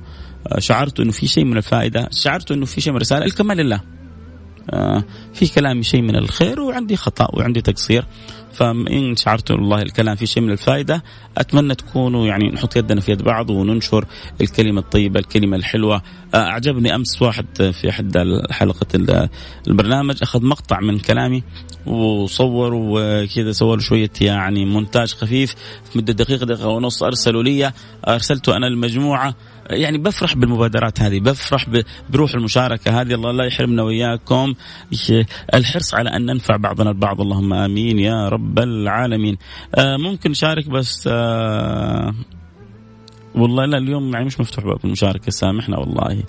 [0.47, 3.25] آه شعرتوا إنه في شيء من الفائدة شعرتوا إنه في شيء من الرسالة.
[3.25, 3.81] الكمال لله.
[4.69, 5.03] آه
[5.33, 8.05] في كلامي شيء من الخير وعندي خطأ وعندي تقصير.
[8.55, 11.03] فإن شعرتوا والله الكلام فيه شيء من الفائدة
[11.37, 14.05] أتمنى تكونوا يعني نحط يدنا في يد بعض وننشر
[14.41, 16.01] الكلمة الطيبة الكلمة الحلوة.
[16.33, 17.45] آه، أعجبني أمس واحد
[17.81, 18.17] في أحد
[18.51, 19.27] حلقة
[19.67, 21.43] البرنامج أخذ مقطع من كلامي
[21.85, 25.55] وصور وكذا سووا شوية يعني مونتاج خفيف
[25.91, 27.71] في مدة دقيقة دقيقة ونص أرسلوا لي
[28.07, 29.35] أرسلته أنا المجموعة.
[29.69, 31.65] يعني بفرح بالمبادرات هذه بفرح
[32.09, 33.13] بروح المشاركة هذه.
[33.13, 34.53] الله لا يحرمنا وإياكم.
[35.53, 37.21] الحرص على أن ننفع بعضنا البعض.
[37.21, 39.37] اللهم آمين يا رب العالمين.
[39.75, 42.13] آه ممكن نشارك بس آه
[43.37, 46.23] والله لا اليوم يعني مش مفتوح باب المشاركة سامحنا والله.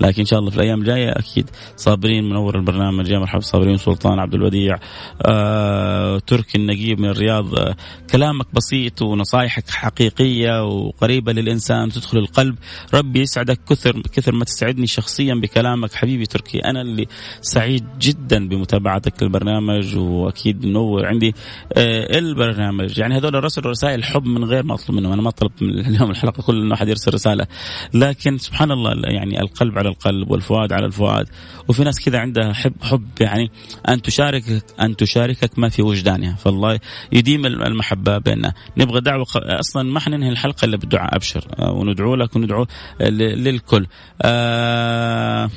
[0.00, 4.18] لكن إن شاء الله في الأيام الجاية أكيد صابرين منور البرنامج يا مرحبا صابرين سلطان
[4.18, 4.78] عبد الوديع
[5.26, 7.54] آه، تركي النقيب من الرياض.
[7.54, 7.76] آه،
[8.10, 12.54] كلامك بسيط ونصايحك حقيقية وقريبة للإنسان تدخل القلب.
[12.94, 16.58] ربي يسعدك كثر كثر ما تسعدني شخصيا بكلامك حبيبي تركي.
[16.58, 17.06] أنا اللي
[17.40, 21.34] سعيد جدا بمتابعتك للبرنامج وأكيد منور عندي
[21.72, 22.98] آه البرنامج.
[22.98, 25.12] يعني هذول الرسل رسائل حب من غير ما أطلب منهم.
[25.12, 27.46] أنا ما طلبت من اليوم الحلقة كل إنه احد يرسل رسالة.
[27.94, 31.28] لكن سبحان الله يعني القلب على القلب والفؤاد على الفؤاد.
[31.68, 33.50] وفي ناس كذا عندها حب حب يعني
[33.88, 36.36] أن تشاركك أن تشاركك ما في وجدانها.
[36.36, 36.80] فالله
[37.12, 38.52] يديم المحبة بيننا.
[38.76, 41.44] نبغى دعوة أصلا ما حننهي الحلقة إلا بالدعاء أبشر.
[41.58, 42.66] آه، وندعو لك وندعو
[43.00, 43.86] للكل.
[44.22, 45.50] آه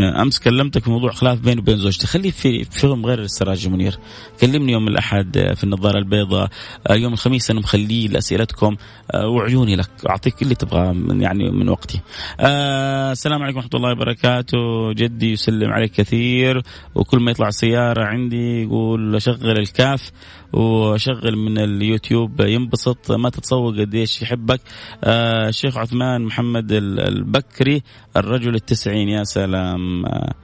[0.00, 2.06] أمس كلمتك في موضوع خلاف بيني وبين زوجتي.
[2.06, 3.98] خليه في فيلم غير السراج منير.
[4.40, 6.48] كلمني يوم الأحد في النظارة البيضاء
[6.90, 8.76] يوم الخميس أنا مخليه لأسئلتكم
[9.14, 9.90] وعيوني لك.
[10.10, 12.00] أعطيك اللي تبغاه من يعني من وقتي.
[12.40, 14.92] آه السلام عليكم ورحمة الله وبركاته.
[14.92, 16.62] جدي يسلم عليك كثير
[16.94, 20.10] وكل ما يطلع سيارة عندي يقول أشغل الكاف
[20.54, 24.60] وشغل من اليوتيوب ينبسط ما تتصور قديش يحبك.
[25.04, 27.82] آه شيخ عثمان محمد البكري
[28.16, 30.06] الرجل التسعين يا سلام.
[30.06, 30.34] آه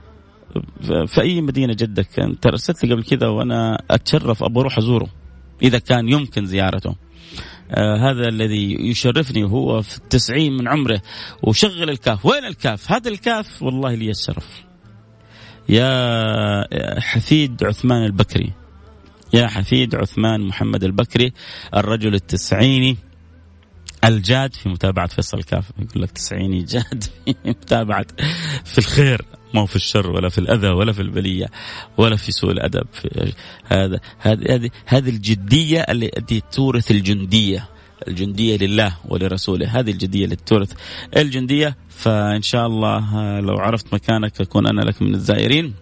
[1.05, 5.07] في أي مدينة جدك؟ أنت ارسلت لي قبل كذا وأنا أتشرف أبغى أروح أزوره
[5.61, 6.95] إذا كان يمكن زيارته.
[7.71, 11.01] آه هذا الذي يشرفني هو في التسعين من عمره.
[11.43, 12.25] وشغل الكاف.
[12.25, 14.63] وين الكاف؟ هذا الكاف والله لي الشرف.
[15.69, 18.53] يا حفيد عثمان البكري.
[19.33, 21.33] يا حفيد عثمان محمد البكري
[21.75, 22.97] الرجل التسعيني
[24.03, 25.71] الجاد في متابعة فيصل كاف.
[25.79, 28.05] يقول لك تسعيني جاد في متابعة
[28.65, 31.45] في الخير ما هو في الشر ولا في الأذى ولا في البلية
[31.97, 32.87] ولا في سوء الأدب.
[32.93, 33.33] في
[33.65, 37.67] هذا هذه هذه الجدية التي تورث الجندية.
[38.07, 39.79] الجندية لله ولرسوله.
[39.79, 40.73] هذه الجدية اللي تورث
[41.17, 41.77] الجندية.
[41.89, 45.73] فإن شاء الله لو عرفت مكانك أكون أنا لك من الزائرين.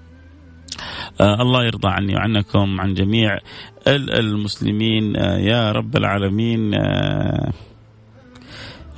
[1.21, 3.37] الله يرضى عني وعنكم عن جميع
[3.87, 5.17] المسلمين.
[5.17, 6.73] آه يا رب العالمين.
[6.73, 7.51] آه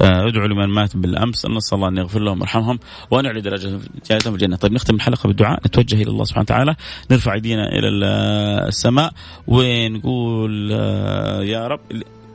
[0.01, 1.45] آه، ادعوا لمن مات بالأمس.
[1.45, 2.79] نسأل الله أن يغفر لهم ويرحمهم.
[3.11, 4.55] وان يعلي درجتهم في الجنة.
[4.55, 5.59] طيب نختم الحلقة بالدعاء.
[5.65, 6.75] نتوجه إلى الله سبحانه وتعالى.
[7.11, 7.87] نرفع إيدينا إلى
[8.67, 9.13] السماء
[9.47, 11.79] ونقول آه، يا رب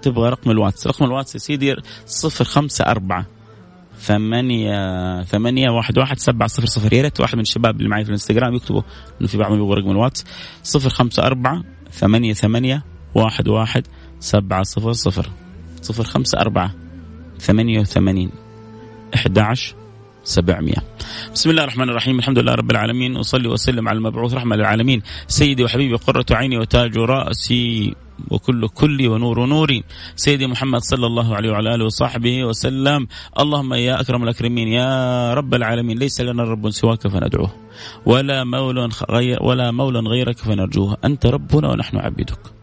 [0.02, 0.86] تبغى رقم الواتس.
[0.86, 1.76] رقم الواتس يا سيدي
[2.06, 3.26] صفر خمسة أربعة
[4.06, 6.92] ثمانية ثمانية واحد واحد سبعة صفر صفر.
[6.92, 8.82] يا ريت واحد من الشباب اللي معي في الانستغرام يكتبوا
[9.20, 10.24] إنه في بعضهم يبغى رقم الواتس.
[10.62, 12.84] صفر خمسة أربعة ثمانية ثمانية
[13.14, 13.86] واحد واحد
[14.20, 15.26] سبعة صفر صفر.
[15.82, 16.70] صفر خمسة أربعة
[17.38, 18.30] ثمانية وثمانين
[19.14, 19.54] أحد
[20.24, 20.82] سبعمية.
[21.34, 22.18] بسم الله الرحمن الرحيم.
[22.18, 23.16] الحمد لله رب العالمين.
[23.16, 25.02] وصلي وسلم على المبعوث رحمة للعالمين.
[25.28, 27.94] سيدي وحبيبي قرة عيني وتاج رأسي
[28.30, 29.84] وكل كلي ونور نوري
[30.16, 33.08] سيدي محمد صلى الله عليه وعلى آله وصحبه وسلم.
[33.40, 37.50] اللهم يا أكرم الأكرمين يا رب العالمين ليس لنا رب سواك فندعوه
[38.06, 38.88] ولا مولى
[39.40, 40.96] ولا مولى غيرك فنرجوه.
[41.04, 42.55] أنت ربنا ونحن عبيدك.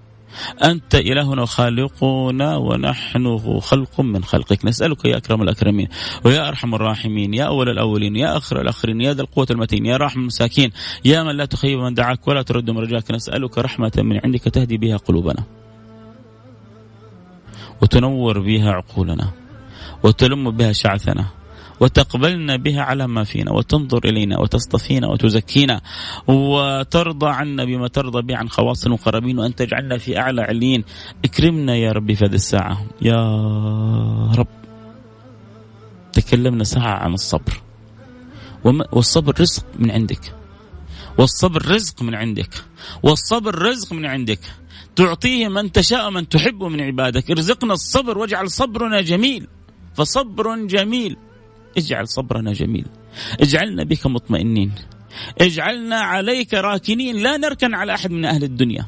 [0.63, 4.65] أنت إلهنا وخالقنا ونحن خلق من خلقك.
[4.65, 5.87] نسألك يا أكرم الأكرمين
[6.25, 10.19] ويا أرحم الراحمين يا أول الأولين يا أخر الأخرين يا ذا القوة المتين يا راحم
[10.19, 10.71] المساكين
[11.05, 14.77] يا من لا تخيب من دعاك ولا ترد من رجاك نسألك رحمة من عندك تهدي
[14.77, 15.43] بها قلوبنا
[17.81, 19.31] وتنور بها عقولنا
[20.03, 21.25] وتلم بها شعثنا
[21.79, 25.81] وتقبلنا بها على ما فينا وتنظر إلينا وتصطفينا وتزكينا
[26.27, 30.83] وترضى عنا بما ترضى به عن خواص المقربين وأن تجعلنا في أعلى عليين.
[31.25, 32.85] اكرمنا يا ربي في هذه الساعة.
[33.01, 33.21] يا
[34.37, 34.47] رب.
[36.13, 37.61] تكلمنا ساعة عن الصبر.
[38.91, 40.35] والصبر رزق من عندك.
[41.17, 42.63] والصبر رزق من عندك.
[43.03, 44.39] والصبر رزق من عندك.
[44.95, 47.31] تعطيه من تشاء من تحب من عبادك.
[47.31, 49.47] ارزقنا الصبر واجعل صبرنا جميل.
[49.95, 51.17] فصبر جميل.
[51.77, 52.85] اجعل صبرنا جميل.
[53.41, 54.71] اجعلنا بك مطمئنين.
[55.41, 57.15] اجعلنا عليك راكنين.
[57.15, 58.85] لا نركن على أحد من أهل الدنيا.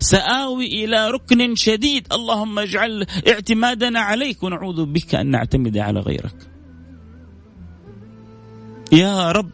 [0.00, 2.06] سآوي إلى ركن شديد.
[2.12, 6.50] اللهم اجعل اعتمادنا عليك ونعوذ بك أن نعتمد على غيرك.
[8.92, 9.50] يا رب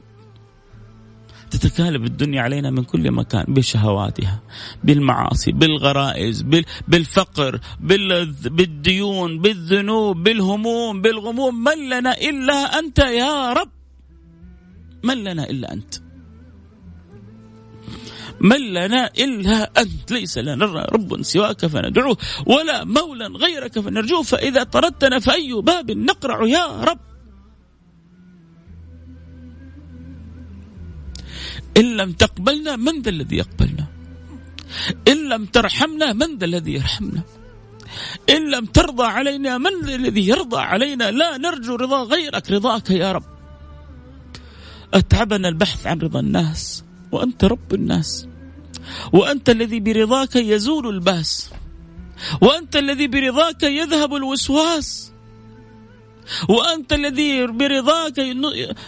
[1.51, 4.41] تتكالب الدنيا علينا من كل مكان بشهواتها
[4.85, 6.43] بالمعاصي بالغرائز
[6.89, 7.61] بالفقر
[8.51, 13.71] بالديون بالذنوب بالهموم بالغموم من لنا إلا أنت يا رب.
[15.05, 15.95] من لنا إلا أنت.
[18.41, 20.13] من لنا إلا أنت.
[20.13, 22.17] ليس لنا رب سواك فندعوه
[22.47, 26.99] ولا مولى غيرك فنرجوه فإذا طردتنا فأي باب نقرع يا رب.
[31.77, 33.87] إن لم تقبلنا من ذا الذي يقبلنا؟
[35.09, 37.23] إن لم ترحمنا من ذا الذي يرحمنا؟
[38.31, 43.13] إن لم ترضى علينا من ذا الذي يرضى علينا؟ لا نرجو رضا غيرك رضاك يا
[43.13, 43.25] رب.
[44.95, 48.27] أتعبنا البحث عن رضا الناس وأنت رب الناس.
[49.13, 51.51] وأنت الذي برضاك يزول الباس.
[52.41, 55.13] وأنت الذي برضاك يذهب الوسواس.
[56.49, 58.19] وأنت الذي برضاك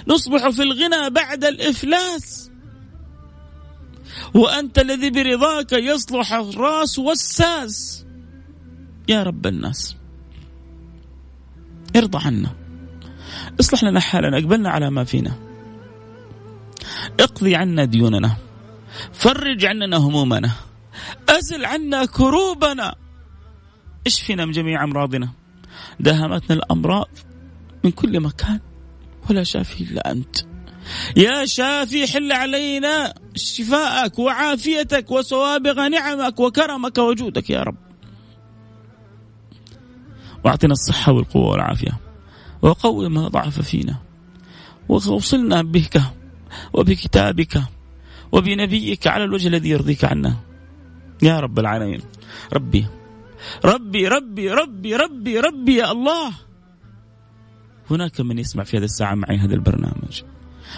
[0.08, 2.50] نصبح في الغنى بعد الإفلاس.
[4.34, 8.04] وأنت الذي برضاك يصلح الرأس والساس.
[9.08, 9.96] يا رب الناس
[11.96, 12.54] ارضى عنا.
[13.60, 15.32] اصلح لنا حالنا أقبلنا على ما فينا.
[17.20, 18.36] اقضي عنا ديوننا.
[19.12, 20.50] فرج عننا همومنا.
[21.28, 22.94] أزل عنا كروبنا.
[24.06, 25.28] اشفنا من جميع أمراضنا؟
[26.00, 27.08] داهمتنا الأمراض
[27.84, 28.60] من كل مكان.
[29.30, 30.47] ولا شافي إلا أنت.
[31.16, 37.76] يا شافي حل علينا شفاءك وعافيتك وسوابغ نعمك وكرمك وجودك يا رب.
[40.44, 41.98] واعطنا الصحة والقوة والعافية.
[42.62, 43.96] وقوي ما ضعف فينا.
[44.88, 46.02] ووصلنا بك
[46.72, 47.62] وبكتابك
[48.32, 50.36] وبنبيك على الوجه الذي يرضيك عنا.
[51.22, 52.02] يا رب العالمين.
[52.52, 52.86] ربي.
[53.64, 56.32] ربي ربي ربي ربي ربي يا الله.
[57.90, 60.22] هناك من يسمع في هذه الساعة معي هذا البرنامج.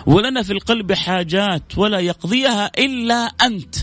[0.06, 3.74] ولنا في القلب حاجات ولا يقضيها إلا أنت.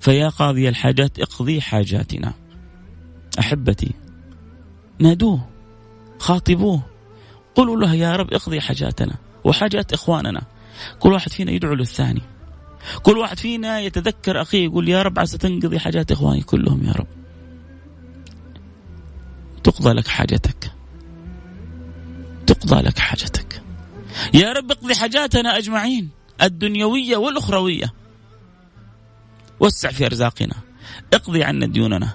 [0.00, 2.32] فيا قاضي الحاجات اقضي حاجاتنا.
[3.38, 3.90] أحبتي
[4.98, 5.48] نادوه
[6.18, 6.82] خاطبوه.
[7.54, 10.42] قولوا له يا رب اقضي حاجاتنا وحاجات إخواننا.
[10.98, 12.22] كل واحد فينا يدعو للثاني.
[13.02, 17.06] كل واحد فينا يتذكر أخيه يقول يا رب عسى تنقضي حاجات إخواني كلهم يا رب.
[19.64, 20.72] تقضى لك حاجتك.
[22.46, 23.39] تقضى لك حاجتك.
[24.34, 26.10] يا رب اقضي حاجاتنا أجمعين
[26.42, 27.92] الدنيوية والأخروية.
[29.60, 30.54] وسع في أرزاقنا.
[31.14, 32.10] اقضي عنا ديوننا.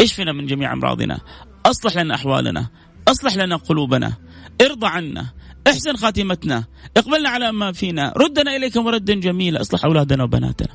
[0.00, 1.20] اشفنا من جميع أمراضنا.
[1.66, 2.66] أصلح لنا أحوالنا.
[3.08, 4.12] أصلح لنا قلوبنا.
[4.60, 5.26] ارضى عنا.
[5.66, 6.64] احسن خاتمتنا.
[6.96, 8.12] اقبلنا على ما فينا.
[8.16, 9.60] ردنا اليك مردا جميلا.
[9.60, 10.74] اصلح أولادنا وبناتنا.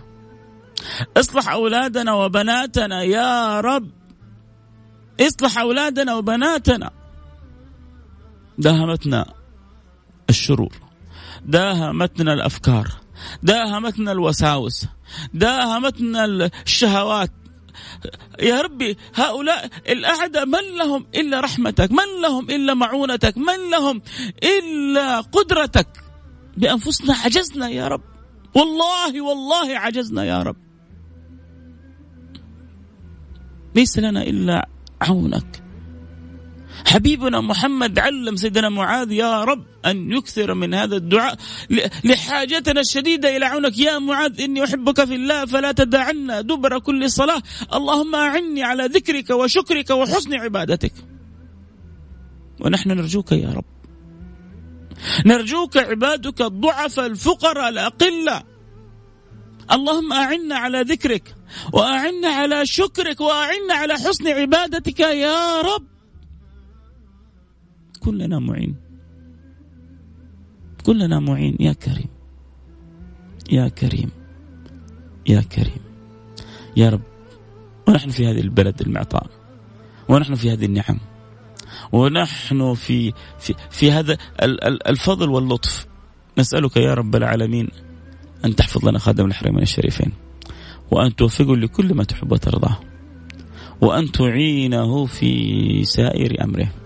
[1.17, 3.91] اصلح أولادنا وبناتنا يا رب.
[5.21, 6.91] اصلح أولادنا وبناتنا.
[8.57, 9.44] داهمتنا.
[10.29, 10.73] الشرور.
[11.45, 12.91] داهمتنا الأفكار.
[13.43, 14.85] داهمتنا الوساوس.
[15.33, 17.31] داهمتنا الشهوات.
[18.41, 24.01] يا ربي هؤلاء الأعداء من لهم إلا رحمتك؟ من لهم إلا معونتك؟ من لهم
[24.43, 25.87] إلا قدرتك؟
[26.57, 28.01] بأنفسنا عجزنا يا رب.
[28.55, 30.55] والله والله عجزنا يا رب.
[33.75, 34.69] ليس لنا إلا
[35.01, 35.64] عونك.
[36.85, 41.37] حبيبنا محمد علم سيدنا معاذ يا رب أن يكثر من هذا الدعاء
[42.03, 43.79] لحاجتنا الشديدة إلى عونك.
[43.79, 47.41] يا معاذ إني أحبك في الله فلا تدعنا دبر كل صلاة.
[47.73, 50.93] اللهم أعني على ذكرك وشكرك وحسن عبادتك.
[52.59, 53.65] ونحن نرجوك يا رب.
[55.25, 58.43] نرجوك عبادك الضعفاء الفقراء الأقلة.
[59.71, 61.35] اللهم أعنا على ذكرك
[61.73, 65.94] وأعنا على شكرك وأعنا على حسن عبادتك يا رب.
[68.05, 68.75] كلنا معين.
[70.85, 71.55] كلنا معين.
[71.59, 72.09] يا كريم.
[73.51, 74.09] يا كريم.
[75.27, 75.81] يا كريم.
[76.77, 77.01] يا رب
[77.87, 79.29] ونحن في هذه البلد المعطاء
[80.09, 80.99] ونحن في هذه النعم
[81.91, 84.17] ونحن في في في هذا
[84.89, 85.87] الفضل واللطف.
[86.37, 87.67] نسألك يا رب العالمين
[88.45, 90.11] أن تحفظ لنا خادم الحرمين الشريفين
[90.91, 92.77] وأن توفقه لكل ما تحب وترضاه
[93.81, 96.84] وأن تعينه في سائر أمره.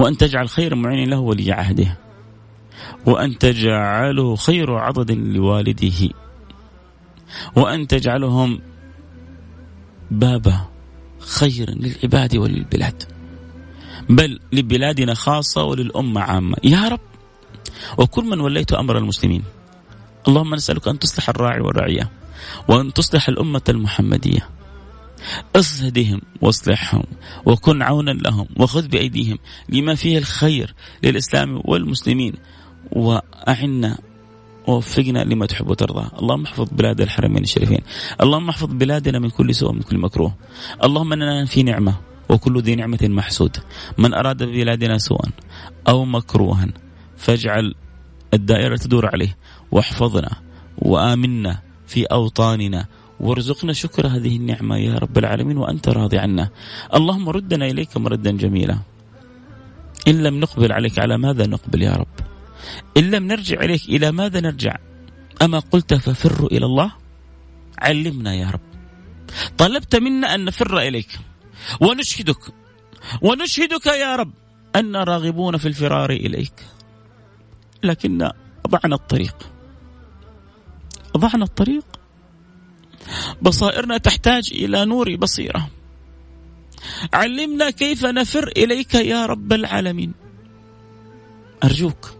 [0.00, 1.98] وأن تجعل خير معين له ولي عهده
[3.06, 6.08] وأن تجعله خير عضد لوالده
[7.56, 8.60] وأن تجعلهم
[10.10, 10.54] باب
[11.18, 13.02] خير للعباد وللبلاد
[14.08, 16.56] بل لبلادنا خاصة وللأمة عامة.
[16.64, 17.00] يا رب
[17.98, 19.42] وكل من وليت أمر المسلمين.
[20.28, 22.10] اللهم نسألك أن تصلح الراعي والرعية
[22.68, 24.48] وأن تصلح الأمة المحمدية
[25.56, 27.04] أصهدهم واصلحهم
[27.46, 32.32] وكن عونا لهم وخذ بأيديهم لما فيه الخير للإسلام والمسلمين
[32.92, 33.98] وأعنا
[34.66, 36.10] ووفقنا لما تحب وترضى.
[36.18, 37.80] اللهم احفظ بلاد الحرمين الشريفين.
[38.22, 40.34] اللهم احفظ بلادنا من كل سوء ومن كل مكروه.
[40.84, 41.94] اللهم اننا في نعمة
[42.28, 43.56] وكل ذي نعمة محسود.
[43.98, 45.30] من أراد ببلادنا سوءا
[45.88, 46.68] أو مكروها
[47.16, 47.74] فاجعل
[48.34, 49.36] الدائرة تدور عليه
[49.72, 50.30] واحفظنا
[50.78, 52.86] وآمنا في أوطاننا
[53.20, 56.50] وارزقنا شكر هذه النعمة يا رب العالمين وأنت راضي عنا.
[56.94, 58.78] اللهم ردنا إليك مردا جميلا.
[60.08, 62.16] إن لم نقبل عليك على ماذا نقبل يا رب؟
[62.96, 64.76] إن لم نرجع إليك إلى ماذا نرجع؟
[65.42, 66.92] أما قلت ففروا إلى الله؟
[67.78, 68.60] علمنا يا رب.
[69.58, 71.18] طلبت منا أن نفر إليك.
[71.80, 72.54] ونشهدك.
[73.22, 74.32] ونشهدك يا رب
[74.76, 76.66] أن راغبون في الفرار إليك.
[77.82, 78.30] لكن
[78.64, 79.36] أضعنا الطريق.
[81.14, 81.84] أضعنا الطريق.
[83.42, 85.70] بصائرنا تحتاج إلى نور بصيرة.
[87.12, 90.12] علمنا كيف نفر إليك يا رب العالمين.
[91.64, 92.14] أرجوك.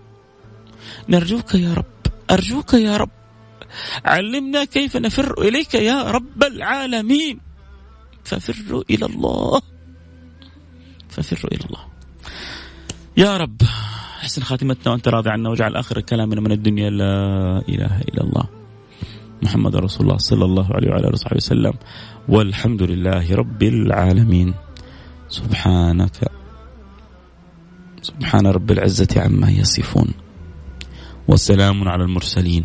[1.09, 1.85] نرجوك يا رب.
[2.31, 3.11] أرجوك يا رب.
[4.05, 7.41] علمنا كيف نفر إليك يا رب العالمين.
[8.25, 9.63] ففروا إلى الله.
[11.09, 11.85] ففروا إلى الله.
[13.17, 13.63] يا رب.
[14.21, 18.60] أحسن خاتمتنا وأنت راضي عنا واجعل آخر كلامنا من الدنيا لا إله إلا الله.
[19.43, 21.73] محمد رسول الله صلى الله عليه وعلى آله وصحبه وسلم.
[22.29, 24.55] والحمد لله رب العالمين.
[25.29, 26.29] سبحانك.
[28.03, 30.09] سبحان رب العزة عما يصفون.
[31.29, 32.65] وسلام على المرسلين.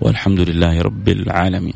[0.00, 1.74] والحمد لله رب العالمين.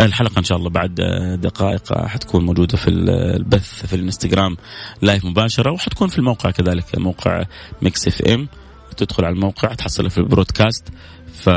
[0.00, 0.94] الحلقة إن شاء الله بعد
[1.40, 4.56] دقائق حتكون موجودة في البث في الانستغرام
[5.02, 7.44] live مباشرة وحتكون في الموقع كذلك موقع
[7.82, 8.48] Mix FM.
[8.96, 10.88] تدخل على الموقع تحصلها في ال broadcast.
[11.34, 11.48] ف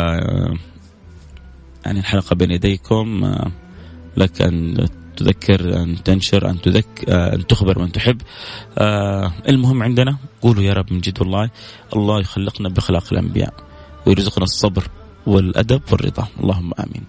[1.88, 3.52] يعني الحلقة بين يديكم آه،
[4.18, 8.22] لك أن تذكر أن تنشر أن تذك آه، أن تخبر من تحب.
[8.78, 11.50] آه، المهم عندنا قولوا يا رب من جد والله
[11.96, 13.54] الله يخلقنا بأخلاق الأنبياء
[14.06, 14.88] ويرزقنا الصبر
[15.28, 16.28] والأدب والرضا.
[16.40, 17.04] اللهم آمين.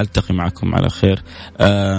[0.00, 1.22] ألتقي معكم على خير.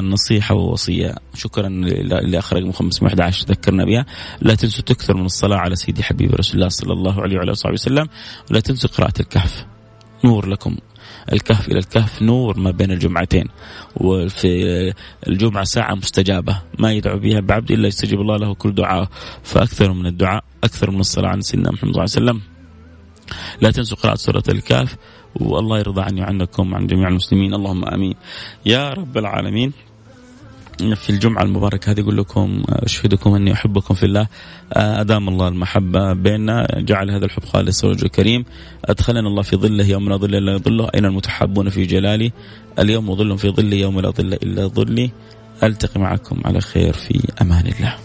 [0.01, 1.15] نصيحة ووصية.
[1.33, 4.05] شكرا اللي أخرج 511 ذكرنا بها.
[4.41, 7.71] لا تنسوا تكثر من الصلاة على سيدي حبيبي رسول الله صلى الله عليه وعلى آله
[7.73, 8.07] وسلم.
[8.51, 9.65] ولا تنسوا قراءة الكهف.
[10.25, 10.77] نور لكم.
[11.33, 13.45] الكهف إلى الكهف نور ما بين الجمعتين.
[13.95, 14.93] وفي
[15.27, 19.09] الجمعة ساعة مستجابة ما يدعو بها بعبد إلا يستجيب الله له كل دعاء.
[19.43, 22.41] فأكثر من الدعاء أكثر من الصلاة على سيدنا محمد صلى الله عليه وسلم.
[23.61, 24.97] لا تنسوا قراءة سورة الكهف
[25.35, 27.53] والله يرضى عني وعنكم وعن جميع المسلمين.
[27.53, 28.15] اللهم آمين.
[28.65, 29.73] يا رب العالمين.
[30.95, 34.27] في الجمعة المباركة هذه أقول لكم أشهدكم أني أحبكم في الله.
[34.73, 38.45] أدام الله المحبة بيننا جعل هذا الحب خالص وجه الكريم.
[38.85, 40.89] أدخلنا الله في ظله يوم لا ظل إلا ظله.
[40.95, 42.31] أين المتحابون في جلالي؟
[42.79, 45.11] اليوم ظل في ظلي يوم لا ظل إلا ظلي.
[45.63, 47.95] ألتقي معكم على خير في أمان الله.